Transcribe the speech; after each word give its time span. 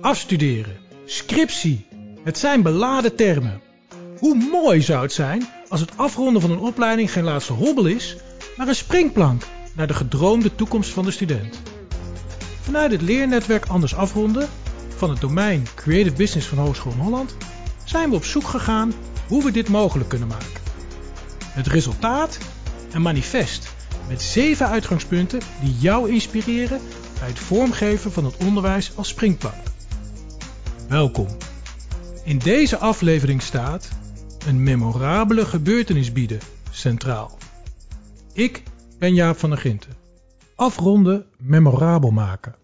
Afstuderen, 0.00 0.76
scriptie, 1.04 1.86
het 2.24 2.38
zijn 2.38 2.62
beladen 2.62 3.16
termen. 3.16 3.60
Hoe 4.18 4.34
mooi 4.34 4.82
zou 4.82 5.02
het 5.02 5.12
zijn 5.12 5.48
als 5.68 5.80
het 5.80 5.96
afronden 5.96 6.42
van 6.42 6.50
een 6.50 6.58
opleiding 6.58 7.12
geen 7.12 7.24
laatste 7.24 7.52
hobbel 7.52 7.86
is, 7.86 8.16
maar 8.56 8.68
een 8.68 8.74
springplank 8.74 9.42
naar 9.74 9.86
de 9.86 9.94
gedroomde 9.94 10.54
toekomst 10.54 10.90
van 10.90 11.04
de 11.04 11.10
student. 11.10 11.60
Vanuit 12.60 12.92
het 12.92 13.02
leernetwerk 13.02 13.66
Anders 13.66 13.94
Afronden 13.94 14.48
van 14.96 15.10
het 15.10 15.20
domein 15.20 15.66
Creative 15.74 16.16
Business 16.16 16.46
van 16.46 16.58
Hogeschool 16.58 16.92
Holland 16.92 17.36
zijn 17.84 18.10
we 18.10 18.16
op 18.16 18.24
zoek 18.24 18.46
gegaan 18.46 18.92
hoe 19.28 19.44
we 19.44 19.50
dit 19.50 19.68
mogelijk 19.68 20.08
kunnen 20.08 20.28
maken. 20.28 20.60
Het 21.42 21.66
resultaat? 21.66 22.38
Een 22.92 23.02
manifest 23.02 23.72
met 24.08 24.22
zeven 24.22 24.68
uitgangspunten 24.68 25.40
die 25.60 25.74
jou 25.78 26.10
inspireren 26.10 26.80
bij 27.18 27.28
het 27.28 27.38
vormgeven 27.38 28.12
van 28.12 28.24
het 28.24 28.36
onderwijs 28.36 28.92
als 28.94 29.08
springplank. 29.08 29.69
Welkom. 30.90 31.26
In 32.24 32.38
deze 32.38 32.76
aflevering 32.78 33.42
staat 33.42 33.88
een 34.46 34.62
memorabele 34.62 35.46
gebeurtenis 35.46 36.12
bieden 36.12 36.38
centraal. 36.70 37.38
Ik 38.32 38.62
ben 38.98 39.14
Jaap 39.14 39.36
van 39.36 39.50
der 39.50 39.58
Ginten. 39.58 39.92
Afronden, 40.54 41.26
memorabel 41.38 42.10
maken. 42.10 42.54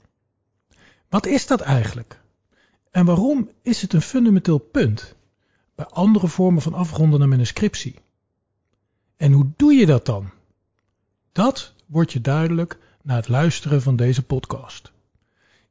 Wat 1.09 1.27
is 1.27 1.47
dat 1.47 1.61
eigenlijk? 1.61 2.21
En 2.91 3.05
waarom 3.05 3.51
is 3.63 3.83
het 3.83 3.93
een 3.93 4.03
fundamenteel 4.03 4.59
punt 4.59 5.15
bij 5.75 5.87
andere 5.87 6.29
vormen 6.29 6.63
van 6.63 6.75
afronden 6.75 7.29
met 7.29 7.39
een 7.39 7.47
scriptie? 7.47 7.95
En 9.17 9.33
hoe 9.33 9.51
doe 9.57 9.73
je 9.73 9.87
dat 9.87 10.07
dan? 10.07 10.31
Dat 11.33 11.73
wordt 11.87 12.13
je 12.13 12.21
duidelijk 12.21 12.79
na 13.03 13.15
het 13.15 13.29
luisteren 13.29 13.83
van 13.83 13.97
deze 13.97 14.23
podcast. 14.23 14.95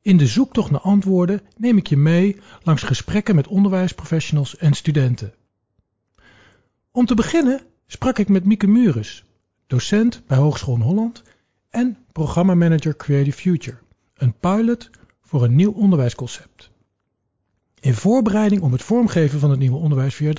In 0.05 0.17
de 0.17 0.27
zoektocht 0.27 0.71
naar 0.71 0.81
antwoorden 0.81 1.41
neem 1.57 1.77
ik 1.77 1.87
je 1.87 1.97
mee 1.97 2.39
langs 2.63 2.83
gesprekken 2.83 3.35
met 3.35 3.47
onderwijsprofessionals 3.47 4.57
en 4.57 4.73
studenten. 4.73 5.33
Om 6.91 7.05
te 7.05 7.15
beginnen 7.15 7.61
sprak 7.87 8.19
ik 8.19 8.29
met 8.29 8.45
Mieke 8.45 8.67
Mures, 8.67 9.25
docent 9.67 10.21
bij 10.27 10.37
Hogeschool 10.37 10.79
Holland 10.79 11.23
en 11.69 11.97
programmamanager 12.11 12.95
Creative 12.95 13.37
Future, 13.37 13.77
een 14.15 14.33
pilot 14.39 14.89
voor 15.21 15.43
een 15.43 15.55
nieuw 15.55 15.71
onderwijsconcept. 15.71 16.71
In 17.79 17.93
voorbereiding 17.93 18.61
om 18.61 18.71
het 18.71 18.83
vormgeven 18.83 19.39
van 19.39 19.49
het 19.49 19.59
nieuwe 19.59 19.77
onderwijs 19.77 20.15
via 20.15 20.33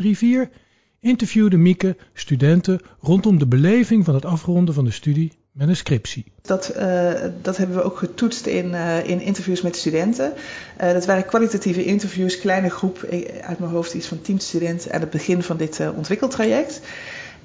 3-4 0.48 0.52
interviewde 1.00 1.56
Mieke 1.56 1.96
studenten 2.12 2.80
rondom 3.00 3.38
de 3.38 3.46
beleving 3.46 4.04
van 4.04 4.14
het 4.14 4.24
afronden 4.24 4.74
van 4.74 4.84
de 4.84 4.90
studie 4.90 5.32
met 5.56 5.68
een 5.68 5.76
scriptie. 5.76 6.24
Dat, 6.42 6.72
uh, 6.76 7.12
dat 7.42 7.56
hebben 7.56 7.76
we 7.76 7.82
ook 7.82 7.98
getoetst 7.98 8.46
in, 8.46 8.66
uh, 8.66 9.08
in 9.08 9.20
interviews 9.20 9.62
met 9.62 9.76
studenten. 9.76 10.32
Uh, 10.82 10.92
dat 10.92 11.06
waren 11.06 11.26
kwalitatieve 11.26 11.84
interviews, 11.84 12.38
kleine 12.38 12.70
groep, 12.70 13.06
uit 13.40 13.58
mijn 13.58 13.70
hoofd 13.70 13.94
iets 13.94 14.06
van 14.06 14.20
10 14.20 14.38
studenten 14.38 14.92
aan 14.92 15.00
het 15.00 15.10
begin 15.10 15.42
van 15.42 15.56
dit 15.56 15.80
ontwikkeltraject. 15.96 16.80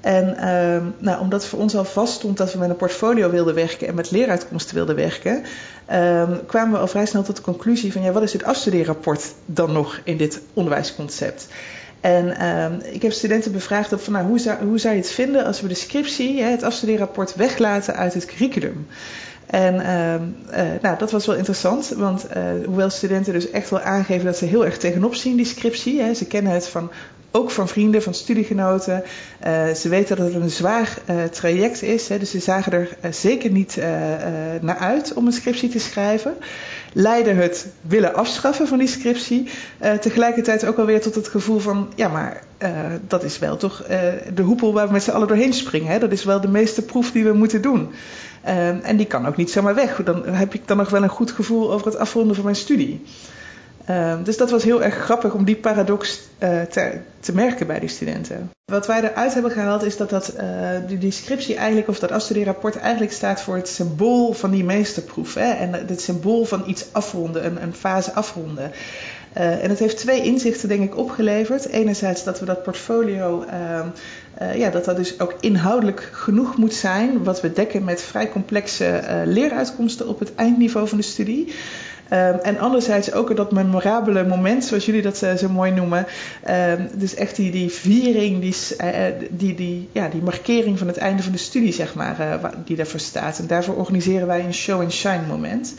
En 0.00 0.36
ehm, 0.36 0.84
nou, 0.98 1.20
omdat 1.20 1.46
voor 1.46 1.58
ons 1.58 1.76
al 1.76 1.84
vaststond 1.84 2.36
dat 2.36 2.52
we 2.52 2.58
met 2.58 2.70
een 2.70 2.76
portfolio 2.76 3.30
wilden 3.30 3.54
werken 3.54 3.88
en 3.88 3.94
met 3.94 4.10
leeruitkomsten 4.10 4.74
wilden 4.74 4.96
werken, 4.96 5.42
ehm, 5.86 6.36
kwamen 6.46 6.72
we 6.72 6.78
al 6.78 6.86
vrij 6.86 7.06
snel 7.06 7.22
tot 7.22 7.36
de 7.36 7.42
conclusie 7.42 7.92
van 7.92 8.02
ja, 8.02 8.12
wat 8.12 8.22
is 8.22 8.32
het 8.32 8.44
afstudeerrapport 8.44 9.34
dan 9.46 9.72
nog 9.72 10.00
in 10.04 10.16
dit 10.16 10.40
onderwijsconcept? 10.52 11.48
En 12.02 12.36
ehm, 12.36 12.78
ik 12.92 13.02
heb 13.02 13.12
studenten 13.12 13.52
bevraagd 13.52 13.92
op 13.92 14.00
van 14.00 14.12
nou, 14.12 14.26
hoe, 14.26 14.38
zou, 14.38 14.64
hoe 14.64 14.78
je 14.78 14.88
het 14.88 15.10
vinden 15.10 15.44
als 15.44 15.60
we 15.60 15.68
de 15.68 15.74
scriptie, 15.74 16.42
het 16.42 16.62
afstudeerrapport, 16.62 17.34
weglaten 17.34 17.94
uit 17.94 18.14
het 18.14 18.24
curriculum? 18.24 18.86
En 19.46 19.74
uh, 19.74 20.60
nou, 20.82 20.98
dat 20.98 21.10
was 21.10 21.26
wel 21.26 21.36
interessant, 21.36 21.88
want 21.88 22.26
uh, 22.36 22.42
hoewel 22.66 22.90
studenten 22.90 23.32
dus 23.32 23.50
echt 23.50 23.70
wel 23.70 23.80
aangeven 23.80 24.24
dat 24.24 24.36
ze 24.36 24.44
heel 24.44 24.64
erg 24.64 24.78
tegenop 24.78 25.14
zien 25.14 25.36
die 25.36 25.46
scriptie, 25.46 26.00
hè, 26.00 26.14
ze 26.14 26.26
kennen 26.26 26.52
het 26.52 26.68
van 26.68 26.90
ook 27.30 27.50
van 27.50 27.68
vrienden, 27.68 28.02
van 28.02 28.14
studiegenoten. 28.14 29.02
Uh, 29.46 29.68
ze 29.68 29.88
weten 29.88 30.16
dat 30.16 30.26
het 30.26 30.42
een 30.42 30.50
zwaar 30.50 30.98
traject 31.30 31.82
is, 31.82 32.08
hè, 32.08 32.18
dus 32.18 32.30
ze 32.30 32.40
zagen 32.40 32.72
er 32.72 32.88
zeker 33.10 33.50
niet 33.50 33.76
naar 34.60 34.76
uit 34.78 35.12
om 35.14 35.26
een 35.26 35.32
scriptie 35.32 35.68
te 35.68 35.78
schrijven. 35.78 36.34
Leiden 36.92 37.36
het 37.36 37.66
willen 37.80 38.14
afschaffen 38.14 38.68
van 38.68 38.78
die 38.78 38.88
scriptie, 38.88 39.48
tegelijkertijd 40.00 40.66
ook 40.66 40.78
alweer 40.78 41.00
tot 41.00 41.14
het 41.14 41.28
gevoel 41.28 41.58
van, 41.58 41.92
ja 41.94 42.08
maar 42.08 42.42
dat 43.06 43.22
is 43.22 43.38
wel 43.38 43.56
toch 43.56 43.84
de 44.34 44.42
hoepel 44.42 44.72
waar 44.72 44.86
we 44.86 44.92
met 44.92 45.02
z'n 45.02 45.10
allen 45.10 45.28
doorheen 45.28 45.52
springen. 45.52 45.92
Hè? 45.92 45.98
Dat 45.98 46.12
is 46.12 46.24
wel 46.24 46.40
de 46.40 46.48
meeste 46.48 46.82
proef 46.82 47.12
die 47.12 47.24
we 47.24 47.32
moeten 47.32 47.62
doen. 47.62 47.90
en 48.82 48.96
die 48.96 49.06
kan 49.06 49.26
ook 49.26 49.36
niet 49.36 49.50
zomaar 49.50 49.74
weg. 49.74 50.02
Dan 50.04 50.26
heb 50.26 50.54
ik 50.54 50.66
dan 50.66 50.76
nog 50.76 50.90
wel 50.90 51.02
een 51.02 51.08
goed 51.08 51.30
gevoel 51.30 51.72
over 51.72 51.86
het 51.86 51.96
afronden 51.96 52.34
van 52.34 52.44
mijn 52.44 52.56
studie. 52.56 53.02
Uh, 53.90 54.14
dus 54.24 54.36
dat 54.36 54.50
was 54.50 54.62
heel 54.62 54.82
erg 54.82 54.94
grappig 54.94 55.34
om 55.34 55.44
die 55.44 55.56
paradox 55.56 56.20
uh, 56.38 56.60
te, 57.20 57.32
merken 57.32 57.66
bij 57.66 57.78
die 57.78 57.88
studenten. 57.88 58.50
Wat 58.72 58.86
wij 58.86 59.02
eruit 59.02 59.34
hebben 59.34 59.50
gehaald 59.50 59.82
is 59.82 59.96
dat, 59.96 60.10
dat 60.10 60.34
uh, 60.36 60.98
die, 60.98 61.10
scriptie 61.10 61.56
eigenlijk, 61.56 61.88
of 61.88 61.98
dat 61.98 62.10
afstudeerrapport 62.10 62.76
eigenlijk 62.76 63.12
staat 63.12 63.40
voor 63.40 63.56
het 63.56 63.68
symbool 63.68 64.32
van 64.32 64.50
die 64.50 64.64
meesterproef. 64.64 65.34
Hè? 65.34 65.52
En 65.52 65.72
het 65.72 66.00
symbool 66.00 66.44
van 66.44 66.62
iets 66.66 66.86
afronden, 66.92 67.46
een, 67.46 67.62
een 67.62 67.74
fase 67.74 68.12
afronden. 68.12 68.72
Uh, 69.36 69.64
en 69.64 69.70
het 69.70 69.78
heeft 69.78 69.96
twee 69.96 70.22
inzichten, 70.22 70.68
denk 70.68 70.82
ik, 70.82 70.96
opgeleverd. 70.96 71.68
Enerzijds 71.68 72.24
dat 72.24 72.40
we 72.40 72.44
dat 72.44 72.62
portfolio, 72.62 73.44
uh, 73.44 74.56
ja, 74.56 74.70
dat 74.70 74.84
dat 74.84 74.96
dus 74.96 75.20
ook 75.20 75.34
inhoudelijk 75.40 76.08
genoeg 76.12 76.56
moet 76.56 76.74
zijn, 76.74 77.24
wat 77.24 77.40
we 77.40 77.52
dekken 77.52 77.84
met 77.84 78.02
vrij 78.02 78.28
complexe 78.28 79.02
leeruitkomsten 79.24 80.08
op 80.08 80.18
het 80.18 80.34
eindniveau 80.34 80.88
van 80.88 80.98
de 80.98 81.04
studie. 81.04 81.54
Um, 82.12 82.18
en 82.18 82.58
anderzijds 82.58 83.12
ook 83.12 83.36
dat 83.36 83.52
memorabele 83.52 84.26
moment, 84.26 84.64
zoals 84.64 84.86
jullie 84.86 85.02
dat 85.02 85.22
uh, 85.22 85.34
zo 85.34 85.48
mooi 85.48 85.70
noemen. 85.70 86.06
Um, 86.48 86.88
dus 86.94 87.14
echt 87.14 87.36
die, 87.36 87.50
die 87.50 87.70
viering, 87.70 88.40
die, 88.40 88.54
uh, 88.80 89.06
die, 89.30 89.54
die, 89.54 89.88
ja, 89.92 90.08
die 90.08 90.22
markering 90.22 90.78
van 90.78 90.86
het 90.86 90.96
einde 90.96 91.22
van 91.22 91.32
de 91.32 91.38
studie, 91.38 91.72
zeg 91.72 91.94
maar, 91.94 92.40
die 92.64 92.76
daarvoor 92.76 93.00
staat. 93.00 93.38
En 93.38 93.46
daarvoor 93.46 93.74
organiseren 93.74 94.26
wij 94.26 94.44
een 94.44 94.54
show-and-shine 94.54 95.26
moment. 95.26 95.74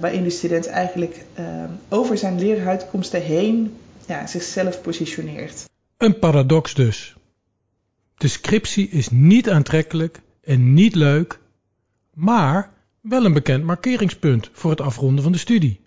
waarin 0.00 0.22
de 0.22 0.30
student 0.30 0.66
eigenlijk 0.66 1.24
ehm, 1.34 1.70
over 1.88 2.18
zijn 2.18 2.38
leeruitkomsten 2.38 3.22
heen 3.22 3.76
ja, 4.06 4.26
zichzelf 4.26 4.80
positioneert. 4.80 5.68
Een 5.96 6.18
paradox 6.18 6.74
dus. 6.74 7.16
De 8.16 8.28
scriptie 8.28 8.88
is 8.88 9.08
niet 9.10 9.50
aantrekkelijk 9.50 10.20
en 10.44 10.74
niet 10.74 10.94
leuk, 10.94 11.38
maar 12.14 12.70
wel 13.04 13.24
een 13.24 13.32
bekend 13.32 13.64
markeringspunt 13.64 14.50
voor 14.52 14.70
het 14.70 14.80
afronden 14.80 15.22
van 15.22 15.32
de 15.32 15.38
studie. 15.38 15.80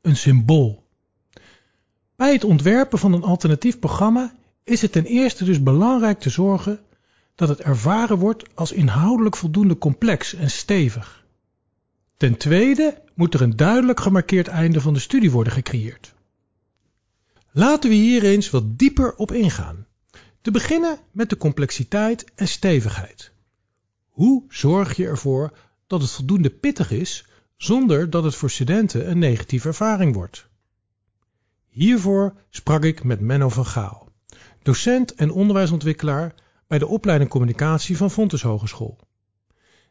Een 0.00 0.16
symbool. 0.16 0.86
Bij 2.16 2.32
het 2.32 2.44
ontwerpen 2.44 2.98
van 2.98 3.12
een 3.12 3.22
alternatief 3.22 3.78
programma 3.78 4.34
is 4.62 4.82
het 4.82 4.92
ten 4.92 5.04
eerste 5.04 5.44
dus 5.44 5.62
belangrijk 5.62 6.20
te 6.20 6.30
zorgen 6.30 6.80
dat 7.34 7.48
het 7.48 7.60
ervaren 7.60 8.18
wordt 8.18 8.44
als 8.54 8.72
inhoudelijk 8.72 9.36
voldoende 9.36 9.78
complex 9.78 10.34
en 10.34 10.50
stevig. 10.50 11.24
Ten 12.16 12.36
tweede 12.36 13.02
moet 13.14 13.34
er 13.34 13.42
een 13.42 13.56
duidelijk 13.56 14.00
gemarkeerd 14.00 14.48
einde 14.48 14.80
van 14.80 14.94
de 14.94 15.00
studie 15.00 15.30
worden 15.30 15.52
gecreëerd. 15.52 16.14
Laten 17.50 17.90
we 17.90 17.96
hier 17.96 18.24
eens 18.24 18.50
wat 18.50 18.78
dieper 18.78 19.14
op 19.14 19.32
ingaan. 19.32 19.86
Te 20.40 20.50
beginnen 20.50 20.98
met 21.10 21.30
de 21.30 21.36
complexiteit 21.36 22.24
en 22.34 22.48
stevigheid. 22.48 23.32
Hoe 24.10 24.44
zorg 24.48 24.96
je 24.96 25.06
ervoor 25.06 25.52
dat 25.94 26.02
het 26.02 26.12
voldoende 26.12 26.50
pittig 26.50 26.90
is 26.90 27.26
zonder 27.56 28.10
dat 28.10 28.24
het 28.24 28.34
voor 28.34 28.50
studenten 28.50 29.10
een 29.10 29.18
negatieve 29.18 29.68
ervaring 29.68 30.14
wordt. 30.14 30.48
Hiervoor 31.68 32.34
sprak 32.50 32.84
ik 32.84 33.04
met 33.04 33.20
Menno 33.20 33.48
van 33.48 33.66
Gaal, 33.66 34.08
docent 34.62 35.14
en 35.14 35.30
onderwijsontwikkelaar 35.30 36.34
bij 36.66 36.78
de 36.78 36.86
opleiding 36.86 37.30
communicatie 37.30 37.96
van 37.96 38.10
Fontes 38.10 38.42
Hogeschool. 38.42 38.98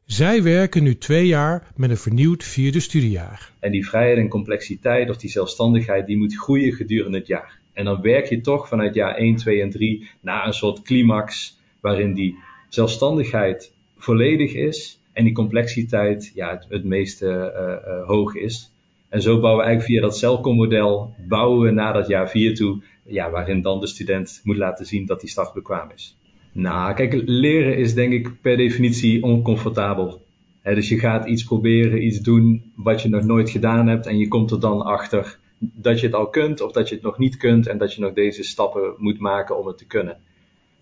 Zij 0.06 0.44
werken 0.44 0.84
nu 0.84 0.98
twee 0.98 1.28
jaar 1.28 1.72
met 1.76 1.90
een 1.90 1.98
vernieuwd 1.98 2.44
vierde 2.44 2.80
studiejaar. 2.80 3.52
En 3.60 3.72
die 3.72 3.88
vrijheid 3.88 4.18
en 4.18 4.28
complexiteit 4.28 5.10
of 5.10 5.18
die 5.18 5.30
zelfstandigheid 5.30 6.06
die 6.06 6.18
moet 6.18 6.38
groeien 6.38 6.74
gedurende 6.74 7.18
het 7.18 7.28
jaar. 7.28 7.60
En 7.74 7.86
dan 7.86 8.02
werk 8.02 8.26
je 8.26 8.42
toch 8.42 8.68
vanuit 8.68 8.94
jaar 8.94 9.16
1, 9.16 9.36
2 9.36 9.62
en 9.62 9.70
3 9.70 10.10
naar 10.22 10.48
een 10.48 10.54
soort 10.54 10.82
climax 10.82 11.58
waarin 11.80 12.14
die 12.14 12.38
zelfstandigheid 12.70 13.72
volledig 13.98 14.54
is 14.54 15.02
en 15.14 15.24
die 15.24 15.34
complexiteit 15.34 16.32
ja, 16.34 16.52
het, 16.52 16.66
het 16.70 16.84
meest 16.84 17.22
uh, 17.22 17.30
uh, 17.30 18.08
hoog 18.08 18.36
is. 18.36 18.72
En 19.10 19.22
zo 19.22 19.40
bouwen 19.40 19.64
we 19.64 19.68
eigenlijk 19.68 19.94
via 19.94 20.08
dat 20.08 20.18
Celcom-model 20.18 21.16
bouwen 21.28 21.62
we 21.62 21.72
naar 21.72 21.94
dat 21.94 22.08
jaar 22.08 22.30
4 22.30 22.56
toe, 22.56 22.82
ja, 23.06 23.30
waarin 23.30 23.62
dan 23.62 23.80
de 23.80 23.88
student 23.88 24.42
moet 24.44 24.58
laten 24.58 24.86
zien 24.86 25.06
dat 25.06 25.22
hij 25.22 25.30
startbekwaam 25.30 25.92
is. 25.96 26.18
Nou, 26.52 26.94
kijk, 26.94 27.22
leren 27.26 27.78
is 27.78 27.94
denk 27.94 28.14
ik 28.14 28.42
per 28.42 28.58
definitie 28.58 29.24
oncomfortabel. 29.24 30.22
Dus 30.64 30.90
je 30.90 31.00
gaat 31.00 31.28
iets 31.28 31.44
proberen, 31.44 32.06
iets 32.06 32.20
doen 32.20 32.72
wat 32.76 33.02
je 33.02 33.10
nog 33.10 33.24
nooit 33.24 33.50
gedaan 33.50 33.88
hebt 33.88 34.06
en 34.06 34.18
je 34.18 34.28
komt 34.28 34.52
er 34.52 34.60
dan 34.60 34.82
achter 34.82 35.40
dat 35.60 36.00
je 36.00 36.06
het 36.06 36.16
al 36.16 36.28
kunt 36.28 36.62
of 36.62 36.72
dat 36.72 36.90
je 36.90 36.96
het 36.96 37.04
nog 37.04 37.18
niet 37.18 37.38
kunt 37.38 37.68
en 37.68 37.78
dat 37.78 37.94
je 37.94 38.02
nog 38.02 38.14
deze 38.14 38.44
stappen 38.44 38.94
moet 38.98 39.20
maken 39.20 39.60
om 39.60 39.68
het 39.68 39.78
te 39.78 39.86
kunnen. 39.86 40.18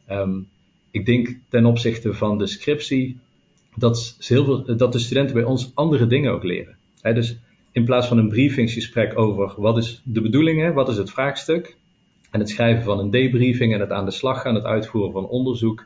Um, 0.09 0.47
ik 0.91 1.05
denk 1.05 1.37
ten 1.49 1.65
opzichte 1.65 2.13
van 2.13 2.37
de 2.37 2.47
scriptie 2.47 3.19
dat, 3.75 4.15
heel 4.19 4.45
veel, 4.45 4.77
dat 4.77 4.93
de 4.93 4.99
studenten 4.99 5.35
bij 5.35 5.43
ons 5.43 5.71
andere 5.73 6.07
dingen 6.07 6.31
ook 6.31 6.43
leren. 6.43 6.77
dus 7.01 7.39
in 7.71 7.85
plaats 7.85 8.07
van 8.07 8.17
een 8.17 8.29
briefingsgesprek 8.29 9.17
over 9.17 9.53
wat 9.57 9.77
is 9.77 10.01
de 10.05 10.21
bedoeling, 10.21 10.73
wat 10.73 10.89
is 10.89 10.97
het 10.97 11.11
vraagstuk, 11.11 11.77
en 12.31 12.39
het 12.39 12.49
schrijven 12.49 12.83
van 12.83 12.99
een 12.99 13.09
debriefing 13.09 13.73
en 13.73 13.79
het 13.79 13.91
aan 13.91 14.05
de 14.05 14.11
slag 14.11 14.41
gaan, 14.41 14.55
het 14.55 14.63
uitvoeren 14.63 15.11
van 15.11 15.27
onderzoek. 15.27 15.85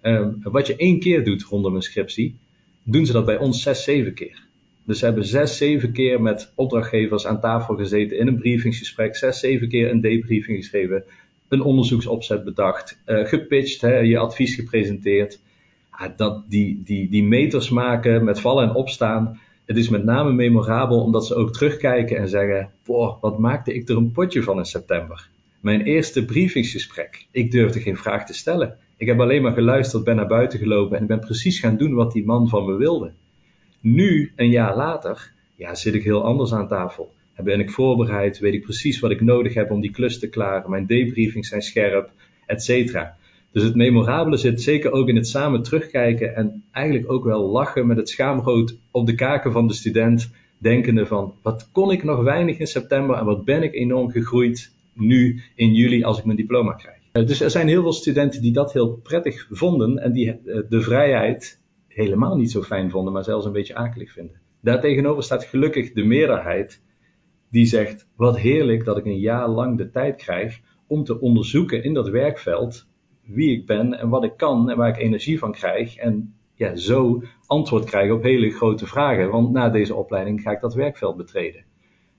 Ehm, 0.00 0.30
wat 0.42 0.66
je 0.66 0.76
één 0.76 1.00
keer 1.00 1.24
doet 1.24 1.42
rondom 1.42 1.74
een 1.74 1.82
scriptie, 1.82 2.36
doen 2.82 3.06
ze 3.06 3.12
dat 3.12 3.24
bij 3.24 3.38
ons 3.38 3.62
zes, 3.62 3.84
zeven 3.84 4.14
keer. 4.14 4.44
Dus 4.84 4.98
ze 4.98 5.04
hebben 5.04 5.24
zes, 5.24 5.56
zeven 5.56 5.92
keer 5.92 6.22
met 6.22 6.52
opdrachtgevers 6.54 7.26
aan 7.26 7.40
tafel 7.40 7.76
gezeten 7.76 8.18
in 8.18 8.26
een 8.26 8.38
briefingsgesprek, 8.38 9.16
zes, 9.16 9.40
zeven 9.40 9.68
keer 9.68 9.90
een 9.90 10.00
debriefing 10.00 10.56
geschreven, 10.56 11.04
een 11.48 11.62
onderzoeksopzet 11.62 12.44
bedacht, 12.44 12.98
uh, 13.06 13.26
gepitcht, 13.26 13.80
hè, 13.80 13.98
je 13.98 14.18
advies 14.18 14.54
gepresenteerd. 14.54 15.40
Dat, 16.16 16.44
die, 16.48 16.82
die, 16.84 17.08
die 17.08 17.24
meters 17.24 17.70
maken 17.70 18.24
met 18.24 18.40
vallen 18.40 18.68
en 18.68 18.74
opstaan, 18.74 19.40
het 19.64 19.76
is 19.76 19.88
met 19.88 20.04
name 20.04 20.32
memorabel 20.32 21.00
omdat 21.00 21.26
ze 21.26 21.34
ook 21.34 21.52
terugkijken 21.52 22.16
en 22.16 22.28
zeggen: 22.28 22.70
Boah, 22.84 23.20
wat 23.20 23.38
maakte 23.38 23.74
ik 23.74 23.88
er 23.88 23.96
een 23.96 24.10
potje 24.10 24.42
van 24.42 24.58
in 24.58 24.64
september? 24.64 25.30
Mijn 25.60 25.80
eerste 25.80 26.24
briefingsgesprek. 26.24 27.26
Ik 27.30 27.50
durfde 27.50 27.80
geen 27.80 27.96
vraag 27.96 28.26
te 28.26 28.34
stellen. 28.34 28.78
Ik 28.96 29.06
heb 29.06 29.20
alleen 29.20 29.42
maar 29.42 29.52
geluisterd, 29.52 30.04
ben 30.04 30.16
naar 30.16 30.26
buiten 30.26 30.58
gelopen 30.58 30.98
en 30.98 31.06
ben 31.06 31.20
precies 31.20 31.60
gaan 31.60 31.76
doen 31.76 31.94
wat 31.94 32.12
die 32.12 32.24
man 32.24 32.48
van 32.48 32.64
me 32.64 32.76
wilde. 32.76 33.12
Nu, 33.80 34.32
een 34.36 34.50
jaar 34.50 34.76
later, 34.76 35.32
ja, 35.56 35.74
zit 35.74 35.94
ik 35.94 36.02
heel 36.02 36.24
anders 36.24 36.52
aan 36.52 36.68
tafel. 36.68 37.14
Ben 37.42 37.60
ik 37.60 37.70
voorbereid, 37.70 38.38
weet 38.38 38.54
ik 38.54 38.62
precies 38.62 39.00
wat 39.00 39.10
ik 39.10 39.20
nodig 39.20 39.54
heb 39.54 39.70
om 39.70 39.80
die 39.80 39.90
klus 39.90 40.18
te 40.18 40.28
klaren. 40.28 40.70
Mijn 40.70 40.86
debriefings 40.86 41.48
zijn 41.48 41.62
scherp, 41.62 42.10
et 42.46 42.62
cetera. 42.62 43.16
Dus 43.52 43.62
het 43.62 43.74
memorabele 43.74 44.36
zit 44.36 44.62
zeker 44.62 44.92
ook 44.92 45.08
in 45.08 45.16
het 45.16 45.28
samen 45.28 45.62
terugkijken 45.62 46.36
en 46.36 46.64
eigenlijk 46.72 47.12
ook 47.12 47.24
wel 47.24 47.50
lachen 47.50 47.86
met 47.86 47.96
het 47.96 48.08
schaamrood 48.08 48.78
op 48.90 49.06
de 49.06 49.14
kaken 49.14 49.52
van 49.52 49.66
de 49.66 49.74
student, 49.74 50.30
denkende 50.58 51.06
van 51.06 51.34
wat 51.42 51.70
kon 51.72 51.90
ik 51.90 52.04
nog 52.04 52.22
weinig 52.22 52.58
in 52.58 52.66
september 52.66 53.16
en 53.16 53.24
wat 53.24 53.44
ben 53.44 53.62
ik 53.62 53.74
enorm 53.74 54.10
gegroeid 54.10 54.74
nu 54.92 55.42
in 55.54 55.74
juli 55.74 56.04
als 56.04 56.18
ik 56.18 56.24
mijn 56.24 56.36
diploma 56.36 56.72
krijg. 56.72 56.96
Eh, 57.12 57.26
dus 57.26 57.40
er 57.40 57.50
zijn 57.50 57.68
heel 57.68 57.82
veel 57.82 57.92
studenten 57.92 58.42
die 58.42 58.52
dat 58.52 58.72
heel 58.72 58.96
prettig 59.02 59.46
vonden 59.50 59.98
en 59.98 60.12
die 60.12 60.30
eh, 60.30 60.60
de 60.68 60.80
vrijheid 60.80 61.60
helemaal 61.88 62.36
niet 62.36 62.50
zo 62.50 62.62
fijn 62.62 62.90
vonden, 62.90 63.12
maar 63.12 63.24
zelfs 63.24 63.46
een 63.46 63.52
beetje 63.52 63.74
akelig 63.74 64.12
vinden. 64.12 64.40
Daartegenover 64.60 65.22
staat 65.22 65.44
gelukkig 65.44 65.92
de 65.92 66.04
meerderheid 66.04 66.82
die 67.50 67.66
zegt: 67.66 68.06
Wat 68.16 68.38
heerlijk 68.38 68.84
dat 68.84 68.96
ik 68.96 69.04
een 69.04 69.18
jaar 69.18 69.48
lang 69.48 69.78
de 69.78 69.90
tijd 69.90 70.16
krijg 70.16 70.60
om 70.86 71.04
te 71.04 71.20
onderzoeken 71.20 71.84
in 71.84 71.94
dat 71.94 72.08
werkveld 72.08 72.86
wie 73.26 73.52
ik 73.52 73.66
ben 73.66 73.98
en 73.98 74.08
wat 74.08 74.24
ik 74.24 74.36
kan 74.36 74.70
en 74.70 74.76
waar 74.76 74.88
ik 74.88 74.98
energie 74.98 75.38
van 75.38 75.52
krijg. 75.52 75.96
En 75.96 76.34
ja, 76.54 76.76
zo 76.76 77.22
antwoord 77.46 77.84
krijgen 77.84 78.14
op 78.14 78.22
hele 78.22 78.50
grote 78.50 78.86
vragen. 78.86 79.30
Want 79.30 79.52
na 79.52 79.68
deze 79.68 79.94
opleiding 79.94 80.40
ga 80.40 80.50
ik 80.50 80.60
dat 80.60 80.74
werkveld 80.74 81.16
betreden. 81.16 81.64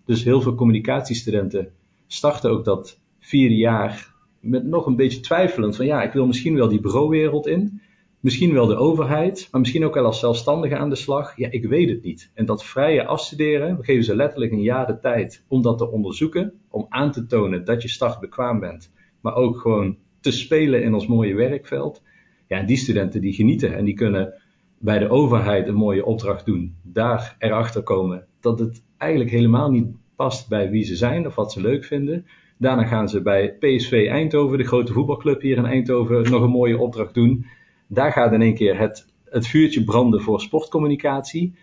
Dus 0.06 0.24
heel 0.24 0.42
veel 0.42 0.56
communicatiestudenten 0.56 1.71
starten 2.07 2.51
ook 2.51 2.65
dat 2.65 3.00
vierde 3.19 3.56
jaar 3.56 4.15
met 4.39 4.65
nog 4.65 4.86
een 4.86 4.95
beetje 4.95 5.19
twijfelend 5.19 5.75
van 5.75 5.86
ja, 5.86 6.04
ik 6.04 6.12
wil 6.12 6.27
misschien 6.27 6.56
wel 6.56 6.68
die 6.68 6.80
bureauwereld 6.80 7.48
in. 7.48 7.81
Misschien 8.19 8.54
wel 8.54 8.65
de 8.65 8.75
overheid, 8.75 9.48
maar 9.51 9.62
misschien 9.62 9.86
ook 9.86 9.94
wel 9.94 10.06
als 10.06 10.19
zelfstandige 10.19 10.77
aan 10.77 10.89
de 10.89 10.95
slag. 10.95 11.38
Ja, 11.38 11.51
ik 11.51 11.65
weet 11.65 11.89
het 11.89 12.04
niet. 12.04 12.31
En 12.33 12.45
dat 12.45 12.63
vrije 12.63 13.06
afstuderen, 13.06 13.77
we 13.77 13.83
geven 13.83 14.04
ze 14.04 14.15
letterlijk 14.15 14.51
een 14.51 14.62
jaar 14.62 14.88
de 14.88 15.00
tijd 15.00 15.45
om 15.48 15.62
dat 15.62 15.77
te 15.77 15.92
onderzoeken, 15.92 16.54
om 16.69 16.86
aan 16.89 17.12
te 17.12 17.25
tonen 17.25 17.65
dat 17.65 17.81
je 17.81 17.88
startbekwaam 17.88 18.59
bent, 18.59 18.92
maar 19.21 19.36
ook 19.36 19.59
gewoon 19.59 19.98
te 20.28 20.38
spelen 20.38 20.84
in 20.84 20.94
ons 20.94 21.08
mooie 21.08 21.36
werkveld. 21.36 22.02
Ja, 22.48 22.64
die 22.64 22.78
studenten 22.78 23.22
die 23.22 23.34
genieten 23.34 23.76
en 23.76 23.86
die 23.86 23.94
kunnen 23.94 24.34
bij 24.78 25.00
de 25.00 25.10
overheid 25.10 25.68
een 25.68 25.76
mooie 25.76 26.06
opdracht 26.06 26.46
doen. 26.46 26.76
Daar 26.82 27.36
erachter 27.40 27.84
komen 27.84 28.26
dat 28.40 28.60
het 28.60 28.84
eigenlijk 28.98 29.32
helemaal 29.32 29.72
niet 29.72 29.88
past 30.16 30.50
bij 30.50 30.70
wie 30.70 30.84
ze 30.84 30.96
zijn 30.96 31.26
of 31.26 31.36
wat 31.36 31.52
ze 31.52 31.62
leuk 31.62 31.86
vinden. 31.86 32.26
Daarna 32.58 32.84
gaan 32.84 33.10
ze 33.10 33.22
bij 33.22 33.54
PSV 33.60 34.08
Eindhoven, 34.10 34.58
de 34.58 34.64
grote 34.64 34.94
voetbalclub 34.94 35.42
hier 35.42 35.58
in 35.58 35.66
Eindhoven, 35.66 36.32
nog 36.32 36.42
een 36.42 36.50
mooie 36.50 36.78
opdracht 36.78 37.14
doen. 37.14 37.46
Daar 37.88 38.12
gaat 38.12 38.32
in 38.32 38.42
één 38.42 38.56
keer 38.56 38.80
het, 38.80 39.06
het 39.24 39.48
vuurtje 39.48 39.84
branden 39.84 40.22
voor 40.22 40.42
sportcommunicatie. 40.42 41.54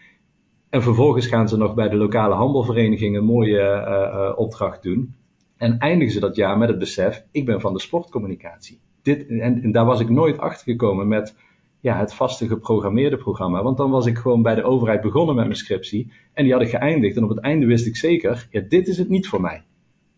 En 0.70 0.82
vervolgens 0.82 1.26
gaan 1.26 1.48
ze 1.48 1.56
nog 1.56 1.74
bij 1.74 1.88
de 1.88 1.96
lokale 1.96 2.34
handelvereniging 2.34 3.16
een 3.16 3.24
mooie 3.24 3.58
uh, 3.58 4.14
uh, 4.14 4.32
opdracht 4.36 4.82
doen. 4.82 5.14
En 5.56 5.78
eindigen 5.78 6.12
ze 6.12 6.20
dat 6.20 6.36
jaar 6.36 6.58
met 6.58 6.68
het 6.68 6.78
besef, 6.78 7.24
ik 7.30 7.46
ben 7.46 7.60
van 7.60 7.72
de 7.72 7.80
sportcommunicatie. 7.80 8.80
Dit, 9.02 9.26
en, 9.26 9.62
en 9.62 9.72
daar 9.72 9.84
was 9.84 10.00
ik 10.00 10.08
nooit 10.08 10.38
achter 10.38 10.64
gekomen 10.64 11.08
met 11.08 11.34
ja, 11.80 11.98
het 11.98 12.14
vaste 12.14 12.46
geprogrammeerde 12.46 13.16
programma. 13.16 13.62
Want 13.62 13.76
dan 13.76 13.90
was 13.90 14.06
ik 14.06 14.18
gewoon 14.18 14.42
bij 14.42 14.54
de 14.54 14.62
overheid 14.62 15.00
begonnen 15.00 15.34
met 15.34 15.44
mijn 15.44 15.56
scriptie. 15.56 16.12
En 16.32 16.44
die 16.44 16.52
had 16.52 16.62
ik 16.62 16.68
geëindigd. 16.68 17.16
En 17.16 17.24
op 17.24 17.28
het 17.28 17.38
einde 17.38 17.66
wist 17.66 17.86
ik 17.86 17.96
zeker, 17.96 18.48
ja, 18.50 18.60
dit 18.68 18.88
is 18.88 18.98
het 18.98 19.08
niet 19.08 19.28
voor 19.28 19.40
mij. 19.40 19.64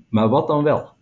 Maar 0.09 0.29
wat 0.29 0.47
dan 0.47 0.63
wel? 0.63 0.95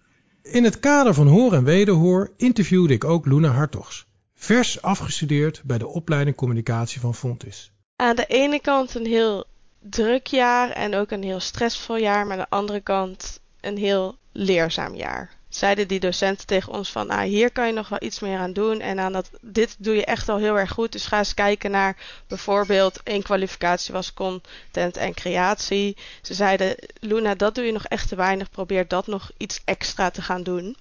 In 0.43 0.65
het 0.65 0.81
kader 0.81 1.15
van 1.15 1.27
Hoor 1.27 1.53
en 1.53 1.65
Wederhoor 1.65 2.33
interviewde 2.37 2.95
ik 2.95 3.05
ook 3.05 3.27
Luna 3.27 3.49
Hartogs. 3.49 4.07
Vers 4.35 4.83
afgestudeerd 4.83 5.63
bij 5.65 5.79
de 5.79 5.87
opleiding 5.87 6.37
communicatie 6.37 7.01
van 7.01 7.15
Fontis. 7.15 7.73
Aan 7.97 8.17
de 8.17 8.27
ene 8.27 8.61
kant 8.61 8.95
een 8.95 9.07
heel 9.07 9.45
druk 9.79 10.27
jaar 10.27 10.71
en 10.71 10.95
ook 10.95 11.11
een 11.11 11.23
heel 11.23 11.41
stressvol 11.41 11.97
jaar. 11.97 12.27
Maar 12.27 12.37
aan 12.37 12.47
de 12.51 12.57
andere 12.57 12.81
kant 12.81 13.41
een 13.67 13.77
heel 13.79 14.17
leerzaam 14.33 14.95
jaar. 14.95 15.31
Zeiden 15.49 15.89
die 15.89 16.01
docenten 16.01 16.47
tegen 16.47 16.73
ons 16.73 16.91
van, 16.91 17.11
ah, 17.11 17.23
hier 17.23 17.51
kan 17.51 17.67
je 17.67 17.73
nog 17.73 17.89
wel 17.89 18.03
iets 18.03 18.21
meer 18.21 18.39
aan 18.39 18.53
doen. 18.53 18.81
En 18.81 18.99
aan 19.01 19.13
dat, 19.13 19.31
dit 19.41 19.77
doe 19.79 19.95
je 19.95 20.05
echt 20.05 20.29
al 20.29 20.39
heel 20.39 20.59
erg 20.59 20.71
goed. 20.71 20.93
Dus 20.93 21.07
ga 21.07 21.19
eens 21.19 21.35
kijken 21.35 21.71
naar 21.71 21.97
bijvoorbeeld 22.27 23.01
één 23.03 23.23
kwalificatie 23.23 23.93
was 23.93 24.15
content 24.15 24.97
en 24.97 25.15
creatie. 25.15 25.97
Ze 26.23 26.35
zeiden, 26.35 26.77
Luna, 27.01 27.35
dat 27.35 27.55
doe 27.55 27.65
je 27.65 27.73
nog 27.73 27.85
echt 27.85 28.09
te 28.09 28.17
weinig. 28.17 28.51
Probeer 28.51 28.89
dat 28.89 29.07
nog 29.07 29.31
iets 29.37 29.61
extra 29.65 30.11
te 30.11 30.23
gaan 30.23 30.43
doen. 30.43 30.77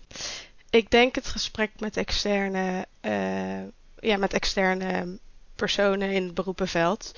Ik 0.70 0.90
denk 0.90 1.16
het 1.16 1.28
gesprek 1.28 1.72
met 1.80 1.98
externe, 1.98 2.86
uh, 3.02 3.64
ja, 4.00 4.18
met 4.18 4.34
externe 4.34 5.18
personen 5.56 6.10
in 6.10 6.24
het 6.24 6.34
beroepenveld. 6.34 7.12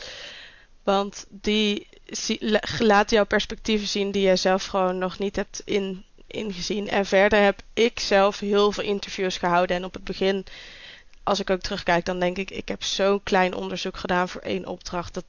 Want 0.85 1.25
die 1.29 1.87
laat 2.79 3.09
jouw 3.09 3.25
perspectieven 3.25 3.87
zien 3.87 4.11
die 4.11 4.27
je 4.27 4.35
zelf 4.35 4.65
gewoon 4.65 4.97
nog 4.97 5.19
niet 5.19 5.35
hebt 5.35 5.61
in, 5.65 6.05
ingezien. 6.27 6.89
En 6.89 7.05
verder 7.05 7.43
heb 7.43 7.61
ik 7.73 7.99
zelf 7.99 8.39
heel 8.39 8.71
veel 8.71 8.83
interviews 8.83 9.37
gehouden. 9.37 9.75
En 9.75 9.83
op 9.83 9.93
het 9.93 10.03
begin, 10.03 10.45
als 11.23 11.39
ik 11.39 11.49
ook 11.49 11.61
terugkijk, 11.61 12.05
dan 12.05 12.19
denk 12.19 12.37
ik, 12.37 12.51
ik 12.51 12.67
heb 12.67 12.83
zo'n 12.83 13.23
klein 13.23 13.55
onderzoek 13.55 13.97
gedaan 13.97 14.29
voor 14.29 14.41
één 14.41 14.65
opdracht. 14.65 15.13
Dat, 15.13 15.25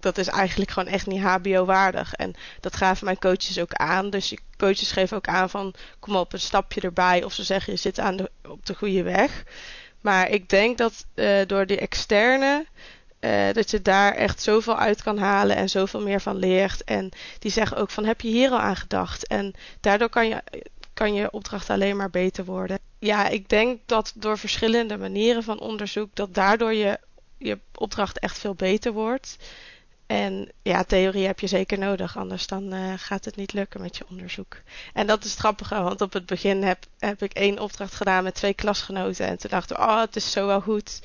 dat, 0.00 0.18
is 0.18 0.26
eigenlijk 0.26 0.70
gewoon 0.70 0.88
echt 0.88 1.06
niet 1.06 1.22
HBO-waardig. 1.22 2.14
En 2.14 2.34
dat 2.60 2.76
gaven 2.76 3.04
mijn 3.04 3.18
coaches 3.18 3.58
ook 3.58 3.74
aan. 3.74 4.10
Dus 4.10 4.34
coaches 4.56 4.92
geven 4.92 5.16
ook 5.16 5.28
aan 5.28 5.50
van, 5.50 5.74
kom 5.98 6.16
op, 6.16 6.32
een 6.32 6.40
stapje 6.40 6.80
erbij. 6.80 7.24
Of 7.24 7.32
ze 7.32 7.44
zeggen, 7.44 7.72
je 7.72 7.78
zit 7.78 7.98
aan 7.98 8.16
de, 8.16 8.30
op 8.48 8.66
de 8.66 8.74
goede 8.74 9.02
weg. 9.02 9.44
Maar 10.00 10.30
ik 10.30 10.48
denk 10.48 10.78
dat 10.78 11.06
uh, 11.14 11.40
door 11.46 11.66
die 11.66 11.78
externe 11.78 12.66
uh, 13.20 13.52
dat 13.52 13.70
je 13.70 13.82
daar 13.82 14.14
echt 14.14 14.42
zoveel 14.42 14.76
uit 14.76 15.02
kan 15.02 15.18
halen 15.18 15.56
en 15.56 15.68
zoveel 15.68 16.00
meer 16.00 16.20
van 16.20 16.36
leert. 16.36 16.84
En 16.84 17.10
die 17.38 17.50
zeggen 17.50 17.76
ook 17.76 17.90
van 17.90 18.04
heb 18.04 18.20
je 18.20 18.28
hier 18.28 18.50
al 18.50 18.58
aan 18.58 18.76
gedacht? 18.76 19.26
En 19.26 19.54
daardoor 19.80 20.08
kan 20.08 20.28
je, 20.28 20.42
kan 20.94 21.14
je 21.14 21.30
opdracht 21.30 21.70
alleen 21.70 21.96
maar 21.96 22.10
beter 22.10 22.44
worden. 22.44 22.78
Ja, 22.98 23.28
ik 23.28 23.48
denk 23.48 23.80
dat 23.86 24.12
door 24.14 24.38
verschillende 24.38 24.96
manieren 24.96 25.42
van 25.42 25.60
onderzoek, 25.60 26.10
dat 26.14 26.34
daardoor 26.34 26.74
je, 26.74 26.98
je 27.38 27.58
opdracht 27.74 28.18
echt 28.18 28.38
veel 28.38 28.54
beter 28.54 28.92
wordt. 28.92 29.36
En 30.08 30.48
ja, 30.62 30.84
theorie 30.84 31.26
heb 31.26 31.40
je 31.40 31.46
zeker 31.46 31.78
nodig, 31.78 32.16
anders 32.16 32.46
dan 32.46 32.74
uh, 32.74 32.92
gaat 32.96 33.24
het 33.24 33.36
niet 33.36 33.52
lukken 33.52 33.80
met 33.80 33.96
je 33.96 34.04
onderzoek. 34.10 34.56
En 34.92 35.06
dat 35.06 35.24
is 35.24 35.36
het 35.38 35.68
want 35.68 36.00
op 36.00 36.12
het 36.12 36.26
begin 36.26 36.62
heb, 36.62 36.84
heb 36.98 37.22
ik 37.22 37.32
één 37.32 37.58
opdracht 37.58 37.94
gedaan 37.94 38.24
met 38.24 38.34
twee 38.34 38.54
klasgenoten. 38.54 39.26
En 39.26 39.38
toen 39.38 39.50
dachten 39.50 39.76
we, 39.76 39.82
oh, 39.82 40.00
het 40.00 40.16
is 40.16 40.30
zo 40.30 40.46
wel 40.46 40.60
goed. 40.60 41.00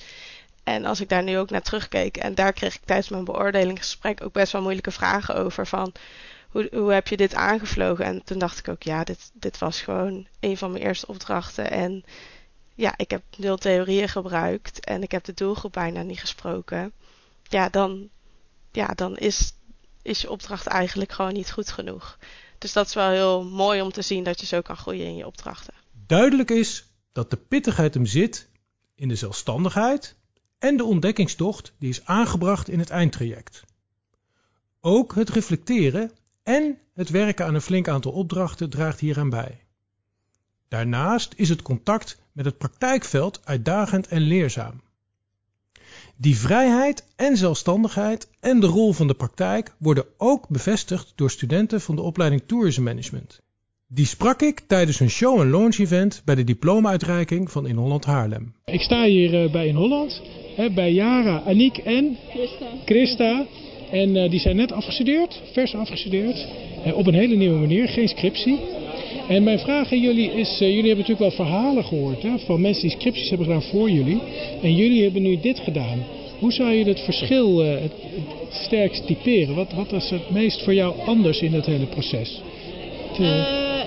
En 0.63 0.85
als 0.85 1.01
ik 1.01 1.09
daar 1.09 1.23
nu 1.23 1.37
ook 1.37 1.49
naar 1.49 1.61
terugkeek, 1.61 2.17
en 2.17 2.35
daar 2.35 2.53
kreeg 2.53 2.75
ik 2.75 2.85
tijdens 2.85 3.09
mijn 3.09 3.23
beoordelingsgesprek 3.23 4.23
ook 4.23 4.33
best 4.33 4.51
wel 4.51 4.61
moeilijke 4.61 4.91
vragen 4.91 5.35
over. 5.35 5.67
Van 5.67 5.93
hoe, 6.49 6.69
hoe 6.71 6.93
heb 6.93 7.07
je 7.07 7.17
dit 7.17 7.33
aangevlogen? 7.33 8.05
En 8.05 8.23
toen 8.23 8.39
dacht 8.39 8.59
ik 8.59 8.67
ook, 8.67 8.83
ja, 8.83 9.03
dit, 9.03 9.31
dit 9.33 9.57
was 9.57 9.81
gewoon 9.81 10.27
een 10.39 10.57
van 10.57 10.71
mijn 10.71 10.83
eerste 10.83 11.07
opdrachten. 11.07 11.71
En 11.71 12.03
ja, 12.75 12.93
ik 12.97 13.11
heb 13.11 13.21
nul 13.37 13.57
theorieën 13.57 14.09
gebruikt 14.09 14.85
en 14.85 15.03
ik 15.03 15.11
heb 15.11 15.23
de 15.23 15.33
doelgroep 15.33 15.73
bijna 15.73 16.01
niet 16.01 16.19
gesproken. 16.19 16.91
Ja, 17.43 17.69
dan, 17.69 18.09
ja, 18.71 18.87
dan 18.87 19.17
is, 19.17 19.53
is 20.01 20.21
je 20.21 20.29
opdracht 20.29 20.67
eigenlijk 20.67 21.11
gewoon 21.11 21.33
niet 21.33 21.51
goed 21.51 21.71
genoeg. 21.71 22.17
Dus 22.57 22.73
dat 22.73 22.87
is 22.87 22.93
wel 22.93 23.09
heel 23.09 23.43
mooi 23.43 23.81
om 23.81 23.91
te 23.91 24.01
zien 24.01 24.23
dat 24.23 24.39
je 24.39 24.45
zo 24.45 24.61
kan 24.61 24.77
groeien 24.77 25.05
in 25.05 25.15
je 25.15 25.25
opdrachten. 25.25 25.73
Duidelijk 26.07 26.51
is 26.51 26.85
dat 27.11 27.29
de 27.29 27.37
pittigheid 27.37 27.93
hem 27.93 28.05
zit 28.05 28.49
in 28.95 29.07
de 29.07 29.15
zelfstandigheid 29.15 30.15
en 30.63 30.77
de 30.77 30.83
ontdekkingstocht 30.83 31.73
die 31.77 31.89
is 31.89 32.05
aangebracht 32.05 32.69
in 32.69 32.79
het 32.79 32.89
eindtraject. 32.89 33.63
Ook 34.81 35.15
het 35.15 35.29
reflecteren 35.29 36.11
en 36.43 36.77
het 36.93 37.09
werken 37.09 37.45
aan 37.45 37.55
een 37.55 37.61
flink 37.61 37.87
aantal 37.87 38.11
opdrachten 38.11 38.69
draagt 38.69 38.99
hieraan 38.99 39.29
bij. 39.29 39.59
Daarnaast 40.67 41.33
is 41.35 41.49
het 41.49 41.61
contact 41.61 42.17
met 42.31 42.45
het 42.45 42.57
praktijkveld 42.57 43.41
uitdagend 43.43 44.07
en 44.07 44.21
leerzaam. 44.21 44.81
Die 46.15 46.37
vrijheid 46.37 47.07
en 47.15 47.37
zelfstandigheid 47.37 48.27
en 48.39 48.59
de 48.59 48.67
rol 48.67 48.93
van 48.93 49.07
de 49.07 49.15
praktijk 49.15 49.75
worden 49.77 50.05
ook 50.17 50.47
bevestigd 50.47 51.13
door 51.15 51.31
studenten 51.31 51.81
van 51.81 51.95
de 51.95 52.01
opleiding 52.01 52.43
Tourism 52.45 52.83
Management. 52.83 53.41
Die 53.95 54.05
sprak 54.05 54.41
ik 54.41 54.59
tijdens 54.67 54.99
een 54.99 55.09
show- 55.09 55.39
en 55.39 55.49
launch 55.49 55.77
event 55.77 56.21
bij 56.25 56.35
de 56.35 56.43
diploma-uitreiking 56.43 57.51
van 57.51 57.67
In 57.67 57.75
Holland 57.75 58.05
Haarlem. 58.05 58.53
Ik 58.65 58.81
sta 58.81 59.05
hier 59.05 59.49
bij 59.51 59.67
In 59.67 59.75
Holland, 59.75 60.21
bij 60.75 60.93
Jara, 60.93 61.41
Aniek 61.45 61.77
en 61.77 62.17
Christa. 62.29 62.65
Christa. 62.85 63.45
En 63.91 64.15
uh, 64.15 64.29
die 64.29 64.39
zijn 64.39 64.55
net 64.55 64.71
afgestudeerd, 64.71 65.41
vers 65.51 65.75
afgestudeerd, 65.75 66.47
uh, 66.85 66.97
op 66.97 67.07
een 67.07 67.13
hele 67.13 67.35
nieuwe 67.35 67.59
manier, 67.59 67.87
geen 67.87 68.07
scriptie. 68.07 68.59
En 69.27 69.43
mijn 69.43 69.59
vraag 69.59 69.91
aan 69.91 70.01
jullie 70.01 70.31
is, 70.31 70.57
jullie 70.59 70.75
hebben 70.75 71.05
natuurlijk 71.07 71.19
wel 71.37 71.45
verhalen 71.45 71.83
gehoord 71.83 72.21
hè, 72.21 72.39
van 72.39 72.61
mensen 72.61 72.87
die 72.87 72.97
scripties 72.97 73.29
hebben 73.29 73.47
gedaan 73.47 73.69
voor 73.71 73.89
jullie. 73.89 74.21
En 74.61 74.75
jullie 74.75 75.03
hebben 75.03 75.21
nu 75.21 75.39
dit 75.39 75.59
gedaan. 75.59 76.03
Hoe 76.39 76.51
zou 76.51 76.71
je 76.71 76.85
het 76.85 76.99
verschil 76.99 77.57
het, 77.57 77.81
het 77.81 78.53
sterkst 78.65 79.05
typeren? 79.05 79.55
Wat, 79.55 79.73
wat 79.73 79.91
was 79.91 80.09
het 80.09 80.29
meest 80.29 80.63
voor 80.63 80.73
jou 80.73 80.95
anders 81.05 81.41
in 81.41 81.53
het 81.53 81.65
hele 81.65 81.85
proces? 81.85 82.41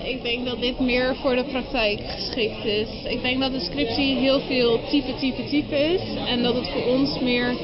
Ik 0.08 0.22
denk 0.22 0.46
dat 0.46 0.60
dit 0.60 0.80
meer 0.80 1.16
voor 1.16 1.36
de 1.36 1.44
praktijk 1.44 2.00
geschikt 2.06 2.64
is. 2.64 2.88
Ik 3.08 3.22
denk 3.22 3.40
dat 3.40 3.52
de 3.52 3.60
scriptie 3.60 4.16
heel 4.16 4.40
veel 4.40 4.80
type, 4.90 5.14
type, 5.14 5.44
type 5.44 5.76
is. 5.76 6.00
En 6.26 6.42
dat 6.42 6.54
het 6.54 6.68
voor 6.68 6.84
ons 6.84 7.20
meer 7.20 7.54